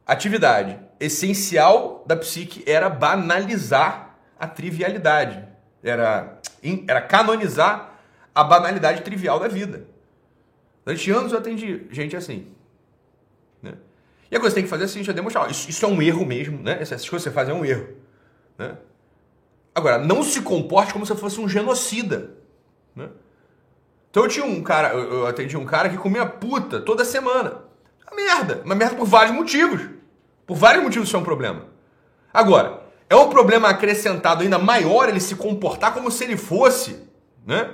atividade 0.06 0.80
essencial 1.00 2.04
da 2.06 2.16
psique 2.16 2.64
era 2.70 2.90
banalizar 2.90 4.18
a 4.40 4.48
trivialidade, 4.48 5.48
era, 5.84 6.40
era 6.88 7.02
canonizar 7.02 8.00
a 8.34 8.44
banalidade 8.44 9.02
trivial 9.02 9.40
da 9.40 9.48
vida. 9.48 9.86
Durante 10.86 11.12
anos 11.12 11.32
eu 11.32 11.38
atendi 11.38 11.88
gente 11.92 12.16
assim. 12.16 12.48
Né? 13.62 13.74
E 14.30 14.36
a 14.36 14.40
coisa 14.40 14.54
que 14.54 14.62
tem 14.62 14.64
que 14.64 14.70
fazer 14.70 14.84
é 14.84 14.86
assim, 14.86 15.04
já 15.04 15.14
demonstrar, 15.14 15.50
isso, 15.50 15.70
isso 15.70 15.86
é 15.86 15.88
um 15.88 16.02
erro 16.02 16.26
mesmo, 16.26 16.62
né? 16.62 16.78
Essas 16.82 17.08
coisas 17.08 17.24
que 17.24 17.30
você 17.30 17.32
faz 17.32 17.50
é 17.50 17.54
um 17.54 17.64
erro. 17.64 17.88
Né? 18.58 18.78
Agora, 19.74 19.98
não 19.98 20.24
se 20.24 20.42
comporte 20.42 20.94
como 20.94 21.06
se 21.06 21.16
fosse 21.16 21.40
um 21.40 21.48
genocida. 21.48 22.32
Né? 22.96 23.10
Então 24.10 24.24
eu 24.24 24.30
tinha 24.30 24.46
um 24.46 24.62
cara, 24.62 24.94
eu 24.94 25.26
atendi 25.26 25.56
um 25.56 25.66
cara 25.66 25.90
que 25.90 25.98
comia 25.98 26.26
puta 26.26 26.82
toda 26.82 27.06
semana. 27.06 27.71
Uma 28.12 28.16
merda, 28.16 28.62
uma 28.66 28.76
merda 28.76 28.96
por 28.96 29.06
vários 29.06 29.34
motivos. 29.34 29.82
Por 30.46 30.58
vários 30.58 30.84
motivos 30.84 31.08
isso 31.08 31.16
é 31.16 31.20
um 31.20 31.24
problema. 31.24 31.68
Agora, 32.34 32.82
é 33.10 33.16
um 33.16 33.30
problema 33.30 33.70
acrescentado 33.70 34.44
ainda 34.44 34.58
maior 34.58 35.08
ele 35.08 35.20
se 35.20 35.36
comportar 35.36 35.94
como 35.94 36.12
se 36.12 36.24
ele 36.24 36.38
fosse, 36.38 37.08
né? 37.46 37.70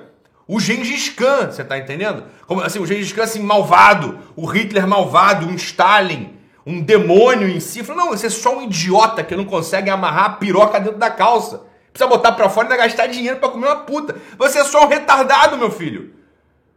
O 0.47 0.59
Gengis 0.59 1.09
Khan, 1.09 1.51
você 1.51 1.63
tá 1.63 1.77
entendendo? 1.77 2.23
Como 2.45 2.61
assim, 2.61 2.79
o 2.79 2.85
Gengis 2.85 3.11
Khan 3.11 3.23
assim 3.23 3.41
malvado, 3.41 4.19
o 4.35 4.45
Hitler 4.45 4.87
malvado, 4.87 5.45
um 5.45 5.55
Stalin, 5.55 6.37
um 6.65 6.81
demônio 6.81 7.49
em 7.49 7.59
si. 7.59 7.83
Não, 7.91 8.09
você 8.09 8.27
é 8.27 8.29
só 8.29 8.57
um 8.57 8.63
idiota 8.63 9.23
que 9.23 9.35
não 9.35 9.43
consegue 9.43 9.89
amarrar 9.89 10.25
a 10.25 10.29
piroca 10.31 10.79
dentro 10.79 10.97
da 10.97 11.09
calça. 11.09 11.63
Precisa 11.91 12.07
botar 12.07 12.31
pra 12.31 12.49
fora 12.49 12.67
e 12.67 12.71
ainda 12.71 12.83
gastar 12.83 13.07
dinheiro 13.07 13.39
para 13.39 13.49
comer 13.49 13.67
uma 13.67 13.77
puta. 13.77 14.15
Você 14.37 14.59
é 14.59 14.63
só 14.63 14.85
um 14.85 14.87
retardado, 14.87 15.57
meu 15.57 15.71
filho. 15.71 16.13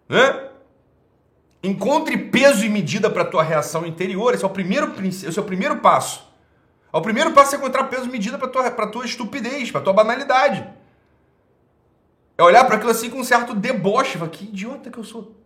Né? 0.09 0.50
Encontre 1.62 2.16
peso 2.16 2.64
e 2.64 2.68
medida 2.68 3.11
para 3.11 3.23
a 3.23 3.27
tua 3.27 3.42
reação 3.42 3.85
interior. 3.85 4.35
Esse 4.35 4.44
é 4.44 4.46
o 4.46 4.51
primeiro 4.51 4.92
esse 5.03 5.38
é 5.38 5.42
o 5.42 5.44
primeiro 5.44 5.77
passo. 5.77 6.27
É 6.92 6.96
o 6.96 7.03
primeiro 7.03 7.33
passo 7.33 7.55
é 7.55 7.59
encontrar 7.59 7.85
peso 7.85 8.07
e 8.07 8.11
medida 8.11 8.38
para 8.38 8.49
tua 8.49 8.70
para 8.70 8.87
tua 8.87 9.05
estupidez, 9.05 9.70
para 9.70 9.81
tua 9.81 9.92
banalidade. 9.92 10.66
É 12.38 12.42
olhar 12.42 12.64
para 12.64 12.77
aquilo 12.77 12.90
assim 12.90 13.11
com 13.11 13.20
um 13.20 13.25
certo 13.25 13.55
deboche, 13.55 14.16
falar, 14.16 14.31
que 14.31 14.44
idiota 14.44 14.90
que 14.90 14.99
eu 14.99 15.05
sou. 15.05 15.37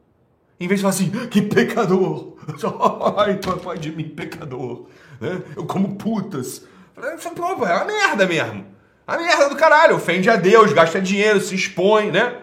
Em 0.61 0.69
vez 0.69 0.79
de 0.79 0.83
falar 0.83 0.95
assim, 0.95 1.11
que 1.29 1.43
pecador. 1.43 2.35
Ai, 3.19 3.35
papai 3.39 3.79
de 3.79 3.91
mim, 3.91 4.09
pecador. 4.09 4.87
Né? 5.21 5.43
Eu 5.57 5.67
como 5.67 5.97
putas. 5.97 6.63
Pô, 6.95 7.67
é 7.67 7.75
uma 7.75 7.85
merda 7.85 8.27
mesmo. 8.27 8.65
A 9.05 9.19
merda 9.19 9.49
do 9.49 9.57
caralho. 9.57 9.97
Ofende 9.97 10.31
a 10.31 10.37
Deus, 10.37 10.73
gasta 10.73 11.01
dinheiro, 11.01 11.41
se 11.41 11.57
expõe, 11.57 12.13
né? 12.13 12.43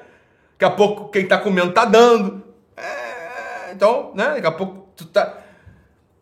Daqui 0.59 0.65
a 0.65 0.69
pouco 0.69 1.09
quem 1.09 1.25
tá 1.25 1.37
comendo 1.37 1.71
tá 1.71 1.85
dando. 1.85 2.43
Então, 3.73 4.11
né? 4.15 4.35
Daqui 4.35 4.47
a 4.47 4.51
pouco 4.51 4.87
tu 4.95 5.05
tá 5.05 5.37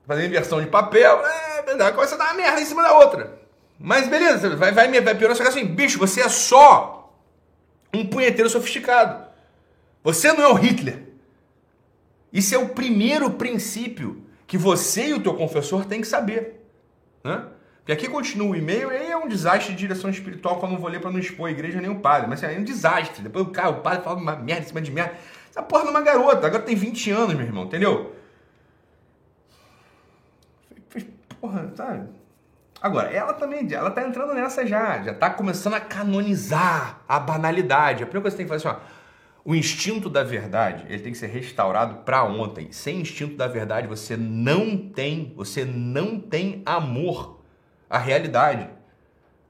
fazendo 0.08 0.28
inversão 0.28 0.62
de 0.62 0.68
papel, 0.68 1.22
é, 1.26 1.92
começa 1.92 2.16
a 2.16 2.18
dar 2.18 2.26
uma 2.26 2.34
merda 2.34 2.60
em 2.60 2.66
cima 2.66 2.82
da 2.82 2.94
outra. 2.94 3.40
Mas 3.80 4.08
beleza, 4.08 4.56
vai, 4.56 4.72
vai, 4.72 5.02
vai 5.02 5.16
piorar, 5.16 5.38
que 5.38 5.44
assim, 5.44 5.66
bicho, 5.66 6.00
você 6.00 6.22
é 6.22 6.30
só 6.30 7.14
um 7.94 8.06
punheteiro 8.06 8.50
sofisticado. 8.50 9.26
Você 10.04 10.34
não 10.34 10.44
é 10.44 10.48
o 10.48 10.54
Hitler. 10.54 11.04
Isso 12.32 12.54
é 12.54 12.58
o 12.58 12.70
primeiro 12.70 13.32
princípio 13.32 14.24
que 14.46 14.58
você 14.58 15.10
e 15.10 15.14
o 15.14 15.22
teu 15.22 15.34
confessor 15.36 15.86
têm 15.86 16.02
que 16.02 16.08
saber. 16.08 16.66
Né? 17.24 17.46
Porque 17.80 17.92
aqui 17.92 18.08
continua 18.08 18.50
o 18.50 18.56
e-mail 18.56 18.92
e 18.92 18.98
aí 18.98 19.12
é 19.12 19.18
um 19.18 19.28
desastre 19.28 19.74
de 19.74 19.80
direção 19.80 20.10
espiritual 20.10 20.60
que 20.60 20.66
eu 20.66 20.78
vou 20.78 20.90
ler 20.90 21.02
para 21.02 21.12
não 21.12 21.20
expor 21.20 21.48
a 21.48 21.52
igreja 21.52 21.82
nem 21.82 21.90
o 21.90 22.00
padre. 22.00 22.28
Mas 22.28 22.44
assim, 22.44 22.56
é 22.56 22.60
um 22.60 22.64
desastre. 22.64 23.24
Depois 23.24 23.48
o 23.48 23.50
cara, 23.50 23.70
o 23.70 23.82
padre 23.82 24.04
fala 24.04 24.20
uma 24.20 24.36
merda 24.36 24.64
em 24.64 24.68
cima 24.68 24.82
de 24.82 24.92
merda. 24.92 25.16
Essa 25.60 25.64
porra 25.64 25.88
é 25.88 25.90
uma 25.90 26.02
garota, 26.02 26.48
agora 26.48 26.64
tem 26.64 26.74
20 26.74 27.12
anos, 27.12 27.36
meu 27.36 27.46
irmão, 27.46 27.66
entendeu? 27.66 28.16
Porra, 31.42 31.68
tá. 31.76 32.06
Agora, 32.82 33.12
ela 33.12 33.34
também, 33.34 33.68
ela 33.74 33.92
tá 33.92 34.08
entrando 34.08 34.34
nessa 34.34 34.66
já, 34.66 35.02
já 35.04 35.14
tá 35.14 35.30
começando 35.30 35.74
a 35.74 35.82
canonizar 35.82 37.02
a 37.06 37.20
banalidade. 37.20 38.04
A 38.04 38.06
primeira 38.06 38.22
coisa 38.22 38.38
que 38.38 38.44
você 38.44 38.46
tem 38.46 38.46
que 38.46 38.64
fazer 38.64 38.70
assim, 38.70 38.78
ó, 38.78 39.42
o 39.44 39.54
instinto 39.54 40.10
da 40.10 40.24
verdade, 40.24 40.86
ele 40.88 41.04
tem 41.04 41.12
que 41.12 41.18
ser 41.18 41.28
restaurado 41.28 42.06
para 42.06 42.24
ontem. 42.24 42.72
Sem 42.72 43.02
instinto 43.02 43.36
da 43.36 43.48
verdade, 43.48 43.86
você 43.86 44.16
não 44.16 44.78
tem, 44.78 45.34
você 45.36 45.66
não 45.66 46.22
tem 46.22 46.62
amor 46.66 47.42
à 47.90 47.98
realidade. 47.98 48.70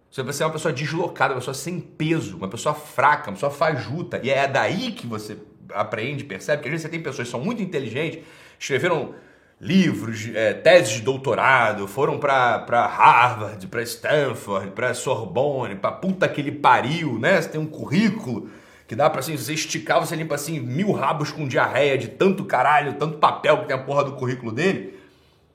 Você 0.09 0.41
é 0.41 0.45
uma 0.47 0.53
pessoa 0.53 0.73
deslocada, 0.73 1.35
uma 1.35 1.39
pessoa 1.39 1.53
sem 1.53 1.79
peso, 1.79 2.37
uma 2.37 2.47
pessoa 2.47 2.73
fraca, 2.73 3.29
uma 3.29 3.33
pessoa 3.33 3.51
fajuta. 3.51 4.19
E 4.23 4.31
é 4.31 4.47
daí 4.47 4.91
que 4.91 5.05
você 5.05 5.37
aprende, 5.73 6.23
percebe 6.23 6.61
que 6.61 6.67
às 6.67 6.71
vezes 6.71 6.83
você 6.83 6.89
tem 6.89 7.01
pessoas 7.01 7.27
que 7.27 7.31
são 7.31 7.39
muito 7.39 7.61
inteligentes, 7.61 8.23
escreveram 8.59 9.15
livros, 9.59 10.29
é, 10.33 10.53
teses 10.53 10.93
de 10.93 11.01
doutorado, 11.01 11.87
foram 11.87 12.17
para 12.17 12.87
Harvard, 12.87 13.67
para 13.67 13.81
Stanford, 13.81 14.71
para 14.71 14.93
Sorbonne, 14.93 15.75
para 15.75 15.91
puta 15.91 16.27
que 16.29 16.39
ele 16.39 16.51
pariu, 16.51 17.19
né? 17.19 17.41
Você 17.41 17.49
tem 17.49 17.59
um 17.59 17.67
currículo 17.67 18.49
que 18.87 18.95
dá 18.95 19.09
pra 19.09 19.19
assim, 19.19 19.37
você 19.37 19.53
esticar, 19.53 19.99
você 19.99 20.15
limpa 20.15 20.35
assim 20.35 20.59
mil 20.59 20.91
rabos 20.91 21.31
com 21.31 21.47
diarreia 21.47 21.97
de 21.97 22.07
tanto 22.07 22.45
caralho, 22.45 22.93
tanto 22.93 23.17
papel 23.17 23.59
que 23.59 23.67
tem 23.67 23.75
a 23.75 23.79
porra 23.79 24.03
do 24.03 24.13
currículo 24.13 24.51
dele. 24.51 24.97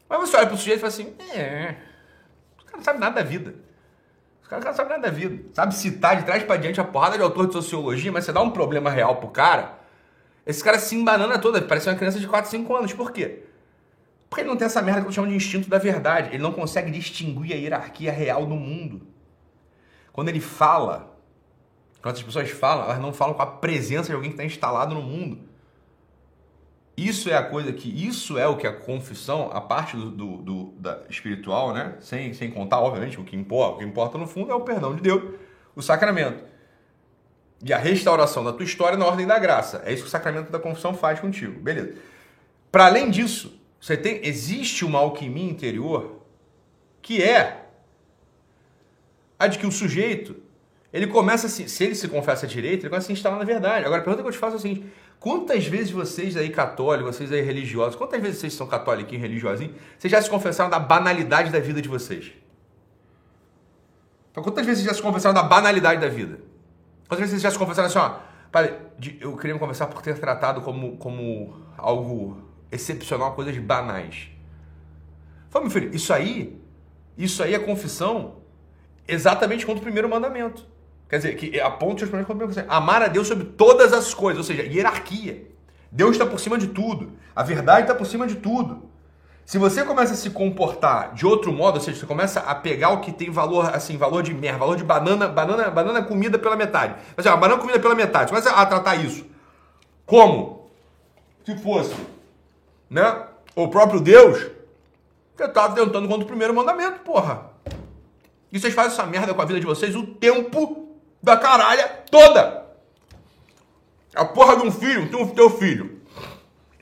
Mas 0.09 0.21
você 0.21 0.37
olha 0.37 0.47
pro 0.47 0.57
sujeito 0.57 0.79
e 0.79 0.81
fala 0.81 0.93
assim: 0.93 1.15
é, 1.35 1.75
o 2.61 2.65
cara 2.65 2.77
não 2.77 2.85
sabe 2.85 3.01
nada 3.01 3.17
da 3.17 3.23
vida. 3.23 3.55
Os 4.45 4.49
caras 4.49 4.65
não 4.67 4.75
sabem 4.75 4.93
nada 4.93 5.09
da 5.09 5.11
vida. 5.11 5.43
Sabe 5.55 5.75
citar 5.75 6.17
de 6.17 6.25
trás 6.25 6.43
para 6.43 6.59
diante 6.59 6.79
a 6.79 6.85
porrada 6.85 7.17
de 7.17 7.23
autor 7.23 7.47
de 7.47 7.55
sociologia, 7.55 8.13
mas 8.13 8.27
você 8.27 8.33
dá 8.33 8.43
um 8.43 8.51
problema 8.51 8.91
real 8.91 9.17
pro 9.17 9.29
cara, 9.29 9.79
esse 10.47 10.63
cara 10.63 10.79
se 10.79 10.95
embanana 10.95 11.39
toda, 11.39 11.61
parece 11.63 11.89
uma 11.89 11.97
criança 11.97 12.21
de 12.21 12.27
4, 12.27 12.51
5 12.51 12.77
anos. 12.77 12.93
Por 12.93 13.13
quê? 13.13 13.45
Porque 14.29 14.43
ele 14.43 14.49
não 14.49 14.57
tem 14.57 14.67
essa 14.67 14.83
merda 14.83 15.01
que 15.01 15.09
eu 15.09 15.13
chamo 15.13 15.29
de 15.29 15.35
instinto 15.35 15.69
da 15.71 15.79
verdade. 15.79 16.31
Ele 16.31 16.43
não 16.43 16.53
consegue 16.53 16.91
distinguir 16.91 17.55
a 17.55 17.57
hierarquia 17.57 18.13
real 18.13 18.47
no 18.47 18.57
mundo. 18.57 19.07
Quando 20.13 20.29
ele 20.29 20.41
fala, 20.41 21.19
quando 22.03 22.17
as 22.17 22.23
pessoas 22.23 22.51
falam, 22.51 22.85
elas 22.85 23.01
não 23.01 23.13
falam 23.13 23.35
com 23.35 23.43
a 23.43 23.47
presença 23.47 24.09
de 24.09 24.15
alguém 24.15 24.31
que 24.31 24.35
está 24.35 24.45
instalado 24.45 24.95
no 24.95 25.03
mundo. 25.03 25.39
Isso 26.97 27.29
é 27.29 27.37
a 27.37 27.43
coisa 27.43 27.73
que, 27.73 27.89
isso 27.89 28.39
é 28.39 28.47
o 28.47 28.57
que 28.57 28.67
a 28.67 28.73
confissão, 28.73 29.51
a 29.53 29.61
parte 29.61 29.97
do, 29.97 30.11
do, 30.11 30.37
do, 30.37 30.65
da 30.79 31.03
espiritual, 31.09 31.73
né? 31.73 31.97
Sem, 32.01 32.33
sem 32.33 32.51
contar, 32.51 32.79
obviamente, 32.81 33.19
o 33.19 33.25
que 33.25 33.35
importa. 33.35 33.77
O 33.77 33.79
que 33.79 33.85
importa 33.85 34.17
no 34.17 34.27
fundo 34.27 34.53
é 34.53 34.55
o 34.55 34.61
perdão 34.61 34.95
de 34.95 35.03
Deus, 35.03 35.35
o 35.75 35.83
sacramento. 35.83 36.45
E 37.65 37.73
a 37.73 37.79
restauração 37.79 38.45
da 38.45 38.53
tua 38.53 38.65
história 38.65 38.99
na 38.99 39.07
ordem 39.07 39.27
da 39.27 39.39
graça. 39.39 39.83
É 39.87 39.93
isso 39.93 40.03
que 40.03 40.09
o 40.09 40.11
sacramento 40.11 40.53
da 40.53 40.59
confissão 40.59 40.93
faz 40.93 41.19
contigo. 41.19 41.59
Beleza. 41.59 41.95
Para 42.71 42.87
além 42.87 43.11
disso, 43.11 43.59
você 43.81 43.97
tem, 43.97 44.21
existe 44.23 44.85
uma 44.85 44.99
alquimia 44.99 45.51
interior 45.51 46.21
que 47.01 47.23
é 47.23 47.67
a 49.39 49.47
de 49.47 49.59
que 49.59 49.67
o 49.67 49.73
sujeito 49.73 50.37
ele 50.93 51.07
começa 51.07 51.49
se, 51.49 51.69
se 51.69 51.83
ele 51.83 51.95
se 51.95 52.07
confessa 52.07 52.47
direito, 52.47 52.83
ele 52.83 52.91
começa 52.91 53.07
a 53.07 53.09
se 53.09 53.13
instalar 53.13 53.39
na 53.39 53.45
verdade. 53.45 53.85
Agora, 53.85 54.01
a 54.01 54.05
pergunta 54.05 54.23
que 54.23 54.29
eu 54.29 54.33
te 54.33 54.39
faço 54.39 54.55
é 54.55 54.59
a 54.59 54.61
seguinte: 54.61 54.87
quantas 55.19 55.67
vezes 55.67 55.91
vocês 55.91 56.37
aí 56.37 56.51
católicos, 56.51 57.17
vocês 57.17 57.33
aí 57.33 57.41
religiosos, 57.41 57.97
quantas 57.97 58.23
vezes 58.23 58.39
vocês 58.39 58.53
são 58.53 58.67
católicos 58.67 59.13
e 59.13 59.17
religiosos, 59.17 59.69
vocês 59.99 60.11
já 60.11 60.23
se 60.23 60.31
confessaram 60.31 60.71
da 60.71 60.79
banalidade 60.79 61.51
da 61.51 61.59
vida 61.59 61.83
de 61.83 61.89
vocês? 61.89 62.33
Então, 64.31 64.43
quantas 64.43 64.65
vezes 64.65 64.83
vocês 64.83 64.95
já 64.95 65.01
se 65.01 65.03
confessaram 65.03 65.35
da 65.35 65.43
banalidade 65.43 66.01
da 66.01 66.09
vida? 66.09 66.39
Quantas 67.09 67.29
vezes 67.29 67.43
já 67.43 67.51
se 67.51 67.59
confessaram 67.59 67.89
assim, 67.89 67.99
ó, 67.99 68.17
eu 69.21 69.37
queria 69.37 69.55
me 69.55 69.61
confessar 69.61 69.87
por 69.89 70.01
ter 70.01 70.19
tratado 70.19 70.61
como, 70.61 70.97
como 70.97 71.57
algo 71.77 72.39
excepcional, 72.71 73.35
coisas 73.35 73.57
banais. 73.59 74.29
Fala, 75.51 75.65
meu 75.65 75.71
filho, 75.71 75.95
isso 75.95 76.13
aí, 76.13 76.61
isso 77.17 77.43
aí 77.43 77.55
é 77.55 77.59
confissão 77.59 78.37
exatamente 79.07 79.67
contra 79.67 79.81
o 79.81 79.85
primeiro 79.85 80.09
mandamento. 80.09 80.67
Quer 81.09 81.17
dizer, 81.19 81.37
que 81.37 81.61
aponta 81.61 82.05
os 82.05 82.11
problemas 82.11 82.59
Amar 82.69 83.03
a 83.03 83.09
Deus 83.09 83.29
sobre 83.29 83.45
todas 83.45 83.93
as 83.93 84.15
coisas, 84.15 84.39
ou 84.39 84.45
seja, 84.45 84.63
hierarquia. 84.63 85.47
Deus 85.93 86.13
está 86.13 86.27
por 86.27 86.41
cima 86.41 86.59
de 86.59 86.69
tudo. 86.69 87.13
A 87.37 87.43
verdade 87.43 87.83
está 87.83 87.95
por 87.95 88.07
cima 88.07 88.27
de 88.27 88.37
tudo. 88.37 88.91
Se 89.45 89.59
você 89.59 89.85
começa 89.85 90.15
a 90.15 90.17
se 90.17 90.31
comportar 90.31 91.13
de 91.13 91.27
outro 91.27 91.53
modo, 91.53 91.75
ou 91.75 91.81
seja, 91.81 92.01
você 92.01 92.07
começa 92.07 92.41
a 92.41 92.55
pegar 92.55 92.91
o 92.91 93.01
que 93.01 93.13
tem 93.13 93.31
valor, 93.31 93.75
assim, 93.75 93.97
valor 93.97 94.23
de 94.23 94.33
merda, 94.33 94.59
valor 94.59 94.77
de 94.77 94.85
banana, 94.85 95.29
banana, 95.29 95.71
banana 95.71 96.03
comida 96.03 96.39
pela 96.39 96.57
metade. 96.57 96.95
Mas, 97.17 97.27
assim, 97.27 97.39
banana 97.39 97.61
comida 97.61 97.79
pela 97.79 97.95
metade. 97.95 98.31
Você 98.31 98.41
começa 98.41 98.51
a 98.51 98.67
tratar 98.67 98.97
isso 98.97 99.25
como 100.07 100.71
se 101.45 101.57
fosse, 101.59 101.95
né, 102.89 103.27
o 103.55 103.69
próprio 103.69 104.01
Deus, 104.01 104.51
você 105.37 105.45
está 105.45 105.69
tentando 105.71 106.09
contra 106.09 106.25
o 106.25 106.27
primeiro 106.29 106.55
mandamento, 106.55 107.01
porra. 107.01 107.51
E 108.51 108.59
vocês 108.59 108.73
fazem 108.73 108.93
essa 108.93 109.05
merda 109.05 109.35
com 109.35 109.43
a 109.43 109.45
vida 109.45 109.61
de 109.61 109.67
vocês 109.67 109.95
o 109.95 110.07
tempo 110.07 110.97
da 111.23 111.37
caralha 111.37 111.89
toda. 112.11 112.65
A 114.15 114.25
porra 114.25 114.57
de 114.57 114.63
um 114.63 114.71
filho, 114.71 115.11
tem 115.11 115.29
teu 115.31 115.51
filho. 115.51 116.01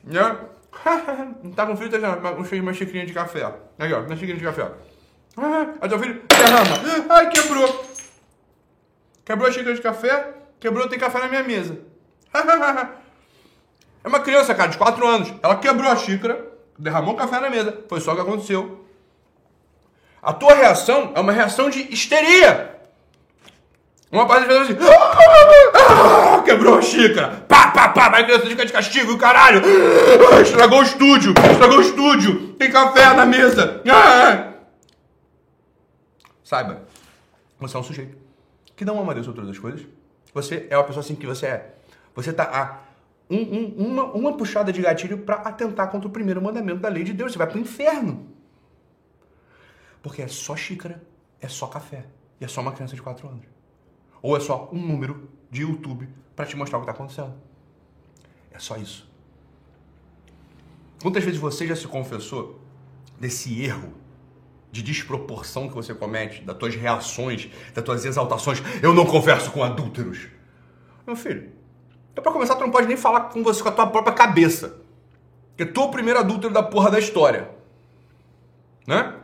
Né? 0.03 0.37
Tá 1.55 1.65
com 1.65 1.77
filho, 1.77 1.89
tá 1.89 1.99
já 1.99 2.15
uma 2.61 2.73
xicrinha 2.73 3.05
de 3.05 3.13
café. 3.13 3.53
Aí, 3.79 3.93
ó, 3.93 4.01
uma 4.01 4.15
xicrinha 4.15 4.37
de 4.37 4.43
café. 4.43 4.69
Aí 5.81 5.89
teu 5.89 5.99
filho 5.99 6.21
derrama. 6.27 7.05
Ai, 7.09 7.29
quebrou. 7.29 7.85
Quebrou 9.25 9.47
a 9.47 9.51
xícara 9.51 9.73
de 9.73 9.81
café, 9.81 10.33
quebrou, 10.59 10.89
tem 10.89 10.99
café 10.99 11.19
na 11.19 11.27
minha 11.27 11.43
mesa. 11.43 11.77
É 14.05 14.09
uma 14.09 14.19
criança, 14.19 14.53
cara, 14.53 14.67
de 14.67 14.77
4 14.77 15.07
anos. 15.07 15.33
Ela 15.41 15.55
quebrou 15.55 15.89
a 15.89 15.95
xícara, 15.95 16.45
derramou 16.77 17.15
café 17.15 17.39
na 17.39 17.49
mesa. 17.49 17.85
Foi 17.87 18.01
só 18.01 18.11
o 18.11 18.15
que 18.15 18.21
aconteceu. 18.21 18.85
A 20.21 20.33
tua 20.33 20.53
reação 20.53 21.13
é 21.15 21.21
uma 21.21 21.31
reação 21.31 21.69
de 21.69 21.81
histeria. 21.89 22.81
Uma 24.11 24.27
parte 24.27 24.45
fez 24.45 24.61
assim. 24.61 24.75
Ah, 26.53 26.55
quebrou 26.55 26.77
a 26.77 26.81
xícara. 26.81 27.45
Pá, 27.47 27.71
pá, 27.71 27.89
pá. 27.89 28.09
Vai 28.09 28.23
criança 28.25 28.45
de 28.45 28.71
castigo, 28.71 29.17
caralho. 29.17 29.61
Ah, 30.31 30.41
estragou 30.41 30.79
o 30.79 30.83
estúdio. 30.83 31.33
Estragou 31.51 31.77
o 31.77 31.81
estúdio. 31.81 32.53
Tem 32.53 32.71
café 32.71 33.13
na 33.13 33.25
mesa. 33.25 33.81
Ah. 33.89 34.53
Saiba, 36.43 36.83
você 37.59 37.75
é 37.75 37.79
um 37.79 37.83
sujeito 37.83 38.17
que 38.75 38.85
não 38.85 38.99
ama 38.99 39.13
Deus 39.13 39.25
sobre 39.25 39.41
todas 39.41 39.55
as 39.55 39.59
coisas. 39.59 39.85
Você 40.33 40.67
é 40.69 40.77
uma 40.77 40.83
pessoa 40.83 41.01
assim 41.01 41.15
que 41.15 41.25
você 41.25 41.47
é. 41.47 41.75
Você 42.15 42.31
tá 42.31 42.43
a 42.43 42.93
um, 43.29 43.37
um, 43.37 43.87
uma, 43.87 44.03
uma 44.13 44.37
puxada 44.37 44.71
de 44.71 44.81
gatilho 44.81 45.19
para 45.19 45.35
atentar 45.35 45.89
contra 45.89 46.07
o 46.07 46.11
primeiro 46.11 46.41
mandamento 46.41 46.79
da 46.79 46.89
lei 46.89 47.03
de 47.03 47.13
Deus. 47.13 47.31
Você 47.31 47.37
vai 47.37 47.47
pro 47.47 47.57
inferno. 47.57 48.27
Porque 50.01 50.21
é 50.21 50.27
só 50.27 50.55
xícara, 50.55 51.01
é 51.41 51.47
só 51.47 51.65
café. 51.65 52.05
E 52.39 52.45
é 52.45 52.47
só 52.47 52.61
uma 52.61 52.73
criança 52.73 52.95
de 52.95 53.01
4 53.01 53.27
anos. 53.27 53.45
Ou 54.21 54.37
é 54.37 54.39
só 54.39 54.69
um 54.71 54.85
número 54.85 55.29
de 55.49 55.61
YouTube 55.61 56.07
para 56.35 56.45
te 56.45 56.55
mostrar 56.55 56.77
o 56.77 56.81
que 56.81 56.89
está 56.89 56.93
acontecendo. 56.93 57.33
É 58.51 58.59
só 58.59 58.77
isso. 58.77 59.09
Quantas 61.01 61.23
vezes 61.23 61.39
você 61.39 61.67
já 61.67 61.75
se 61.75 61.87
confessou 61.87 62.59
desse 63.19 63.61
erro 63.61 63.93
de 64.71 64.81
desproporção 64.81 65.67
que 65.67 65.75
você 65.75 65.93
comete, 65.93 66.41
das 66.43 66.57
tuas 66.57 66.75
reações, 66.75 67.49
das 67.73 67.83
tuas 67.83 68.05
exaltações? 68.05 68.61
Eu 68.81 68.93
não 68.93 69.05
converso 69.05 69.51
com 69.51 69.63
adúlteros. 69.63 70.27
Meu 71.05 71.15
filho, 71.15 71.51
então 72.11 72.23
para 72.23 72.31
começar, 72.31 72.55
tu 72.55 72.61
não 72.61 72.71
pode 72.71 72.87
nem 72.87 72.95
falar 72.95 73.21
com 73.29 73.43
você 73.43 73.61
com 73.61 73.69
a 73.69 73.71
tua 73.71 73.87
própria 73.87 74.13
cabeça. 74.13 74.79
Porque 75.49 75.65
tu 75.71 75.81
é 75.81 75.83
o 75.83 75.89
primeiro 75.89 76.19
adúltero 76.19 76.53
da 76.53 76.63
porra 76.63 76.89
da 76.89 76.99
história. 76.99 77.51
Né? 78.87 79.19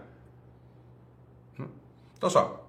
Então 2.17 2.29
só, 2.29 2.67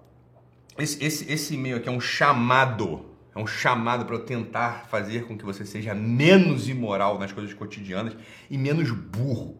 esse, 0.78 1.04
esse, 1.04 1.30
esse 1.30 1.54
e-mail 1.54 1.78
aqui 1.78 1.88
é 1.88 1.92
um 1.92 2.00
chamado. 2.00 3.09
É 3.34 3.38
um 3.38 3.46
chamado 3.46 4.04
para 4.04 4.16
eu 4.16 4.24
tentar 4.24 4.86
fazer 4.88 5.26
com 5.26 5.38
que 5.38 5.44
você 5.44 5.64
seja 5.64 5.94
menos 5.94 6.68
imoral 6.68 7.18
nas 7.18 7.30
coisas 7.30 7.54
cotidianas 7.54 8.16
e 8.48 8.58
menos 8.58 8.90
burro. 8.90 9.58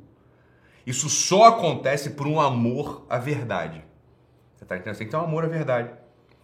Isso 0.85 1.09
só 1.09 1.44
acontece 1.44 2.11
por 2.11 2.26
um 2.26 2.40
amor 2.40 3.06
à 3.09 3.16
verdade. 3.16 3.85
Você 4.56 4.64
tá 4.64 4.74
entendendo? 4.74 4.94
Você 4.94 4.98
tem 4.98 5.06
que 5.06 5.12
ter 5.12 5.16
um 5.16 5.24
amor 5.24 5.44
à 5.44 5.48
verdade. 5.48 5.90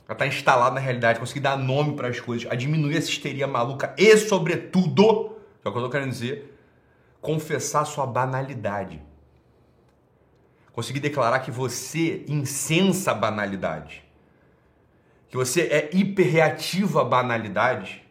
Ela 0.09 0.17
tá 0.17 0.27
instalado 0.27 0.77
na 0.77 0.81
realidade, 0.81 1.19
conseguir 1.19 1.41
dar 1.41 1.57
nome 1.57 1.97
para 1.97 2.07
as 2.07 2.21
coisas, 2.21 2.49
a 2.51 2.55
diminuir 2.55 2.97
essa 2.97 3.11
histeria 3.11 3.47
maluca 3.47 3.93
e, 3.99 4.17
sobretudo, 4.17 5.37
que 5.61 5.67
é 5.67 5.69
o 5.69 5.73
que 5.73 5.79
eu 5.79 5.83
tô 5.83 5.91
querendo 5.91 6.11
dizer, 6.11 6.57
confessar 7.21 7.85
sua 7.85 8.07
banalidade. 8.07 9.03
Conseguir 10.73 11.01
declarar 11.01 11.41
que 11.41 11.51
você 11.51 12.25
incensa 12.29 13.11
a 13.11 13.15
banalidade 13.15 14.06
que 15.29 15.37
você 15.37 15.63
é 15.63 15.91
hiperreativo 15.93 16.99
à 16.99 17.05
banalidade, 17.05 18.07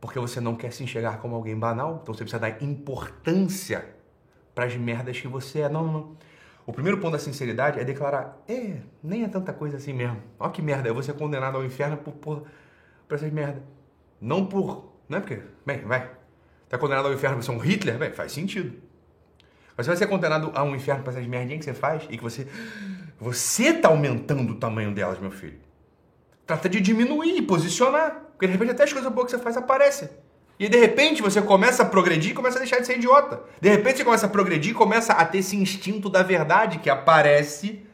porque 0.00 0.18
você 0.18 0.40
não 0.40 0.56
quer 0.56 0.72
se 0.72 0.82
enxergar 0.82 1.18
como 1.18 1.36
alguém 1.36 1.56
banal, 1.56 2.00
então 2.02 2.14
você 2.14 2.24
precisa 2.24 2.40
dar 2.40 2.62
importância 2.62 3.84
para 4.54 4.64
as 4.64 4.76
merdas 4.76 5.20
que 5.20 5.28
você 5.28 5.60
é. 5.60 5.68
Não, 5.68 5.86
não. 5.86 6.16
O 6.66 6.72
primeiro 6.72 6.98
ponto 6.98 7.12
da 7.12 7.18
sinceridade 7.18 7.78
é 7.78 7.84
declarar: 7.84 8.42
é, 8.48 8.76
nem 9.02 9.24
é 9.24 9.28
tanta 9.28 9.52
coisa 9.52 9.76
assim 9.76 9.92
mesmo. 9.92 10.22
Olha 10.38 10.50
que 10.50 10.62
merda, 10.62 10.88
eu 10.88 10.94
vou 10.94 11.02
ser 11.02 11.14
condenado 11.14 11.56
ao 11.56 11.64
inferno 11.64 11.96
por, 11.96 12.12
por, 12.14 12.46
por 13.08 13.14
essas 13.14 13.32
merdas. 13.32 13.62
Não 14.20 14.46
por. 14.46 14.92
Não 15.08 15.18
é 15.18 15.20
porque. 15.20 15.42
Bem, 15.66 15.80
vai. 15.82 16.10
Tá 16.68 16.78
condenado 16.78 17.08
ao 17.08 17.12
inferno 17.12 17.36
por 17.36 17.42
ser 17.42 17.50
um 17.50 17.58
Hitler? 17.58 17.98
Bem, 17.98 18.12
faz 18.12 18.32
sentido. 18.32 18.78
Mas 19.76 19.86
você 19.86 19.90
vai 19.90 19.96
ser 19.96 20.06
condenado 20.06 20.52
a 20.54 20.62
um 20.62 20.76
inferno 20.76 21.02
por 21.02 21.10
essas 21.10 21.26
merdinhas 21.26 21.58
que 21.58 21.64
você 21.64 21.74
faz 21.74 22.06
e 22.08 22.16
que 22.16 22.22
você. 22.22 22.46
Você 23.20 23.74
tá 23.74 23.88
aumentando 23.88 24.54
o 24.54 24.56
tamanho 24.56 24.94
delas, 24.94 25.18
meu 25.18 25.30
filho. 25.30 25.60
Trata 26.46 26.68
de 26.68 26.80
diminuir 26.80 27.36
e 27.36 27.42
posicionar. 27.42 28.22
Porque 28.32 28.46
de 28.46 28.52
repente 28.54 28.70
até 28.70 28.84
as 28.84 28.92
coisas 28.92 29.12
boas 29.12 29.26
que 29.26 29.36
você 29.36 29.42
faz 29.42 29.56
aparecem. 29.56 30.08
E 30.58 30.68
de 30.68 30.78
repente 30.78 31.20
você 31.20 31.40
começa 31.42 31.82
a 31.82 31.86
progredir 31.86 32.32
e 32.32 32.34
começa 32.34 32.56
a 32.56 32.60
deixar 32.60 32.80
de 32.80 32.86
ser 32.86 32.96
idiota. 32.96 33.42
De 33.60 33.68
repente 33.68 33.98
você 33.98 34.04
começa 34.04 34.26
a 34.26 34.28
progredir 34.28 34.72
e 34.72 34.74
começa 34.74 35.12
a 35.12 35.24
ter 35.24 35.38
esse 35.38 35.56
instinto 35.56 36.08
da 36.08 36.22
verdade 36.22 36.78
que 36.78 36.88
aparece 36.88 37.84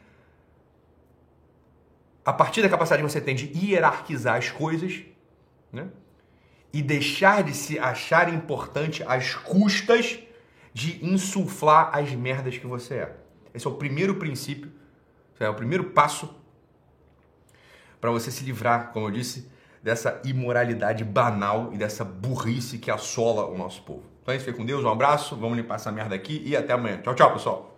a 2.25 2.33
partir 2.33 2.61
da 2.61 2.69
capacidade 2.69 3.01
que 3.03 3.09
você 3.09 3.21
tem 3.21 3.35
de 3.35 3.51
hierarquizar 3.53 4.35
as 4.35 4.49
coisas, 4.49 5.01
né? 5.71 5.87
E 6.73 6.81
deixar 6.81 7.41
de 7.41 7.53
se 7.53 7.79
achar 7.79 8.33
importante 8.33 9.01
às 9.07 9.33
custas 9.33 10.19
de 10.73 11.05
insuflar 11.05 11.89
as 11.93 12.11
merdas 12.11 12.57
que 12.57 12.67
você 12.67 12.95
é. 12.95 13.15
Esse 13.53 13.65
é 13.65 13.69
o 13.69 13.75
primeiro 13.75 14.15
princípio, 14.15 14.69
é 15.39 15.49
o 15.49 15.53
primeiro 15.53 15.85
passo 15.85 16.29
para 17.99 18.11
você 18.11 18.29
se 18.31 18.43
livrar, 18.43 18.91
como 18.91 19.07
eu 19.07 19.11
disse, 19.11 19.51
dessa 19.81 20.21
imoralidade 20.25 21.03
banal 21.03 21.71
e 21.73 21.77
dessa 21.77 22.03
burrice 22.03 22.77
que 22.77 22.91
assola 22.91 23.45
o 23.45 23.57
nosso 23.57 23.81
povo. 23.83 24.03
Então 24.21 24.33
é 24.33 24.37
isso, 24.37 24.45
fica 24.45 24.57
com 24.57 24.65
Deus, 24.65 24.83
um 24.83 24.89
abraço, 24.89 25.35
vamos 25.35 25.57
limpar 25.57 25.75
essa 25.75 25.91
merda 25.91 26.15
aqui 26.15 26.41
e 26.45 26.55
até 26.55 26.73
amanhã. 26.73 26.99
Tchau, 27.01 27.15
tchau, 27.15 27.33
pessoal. 27.33 27.76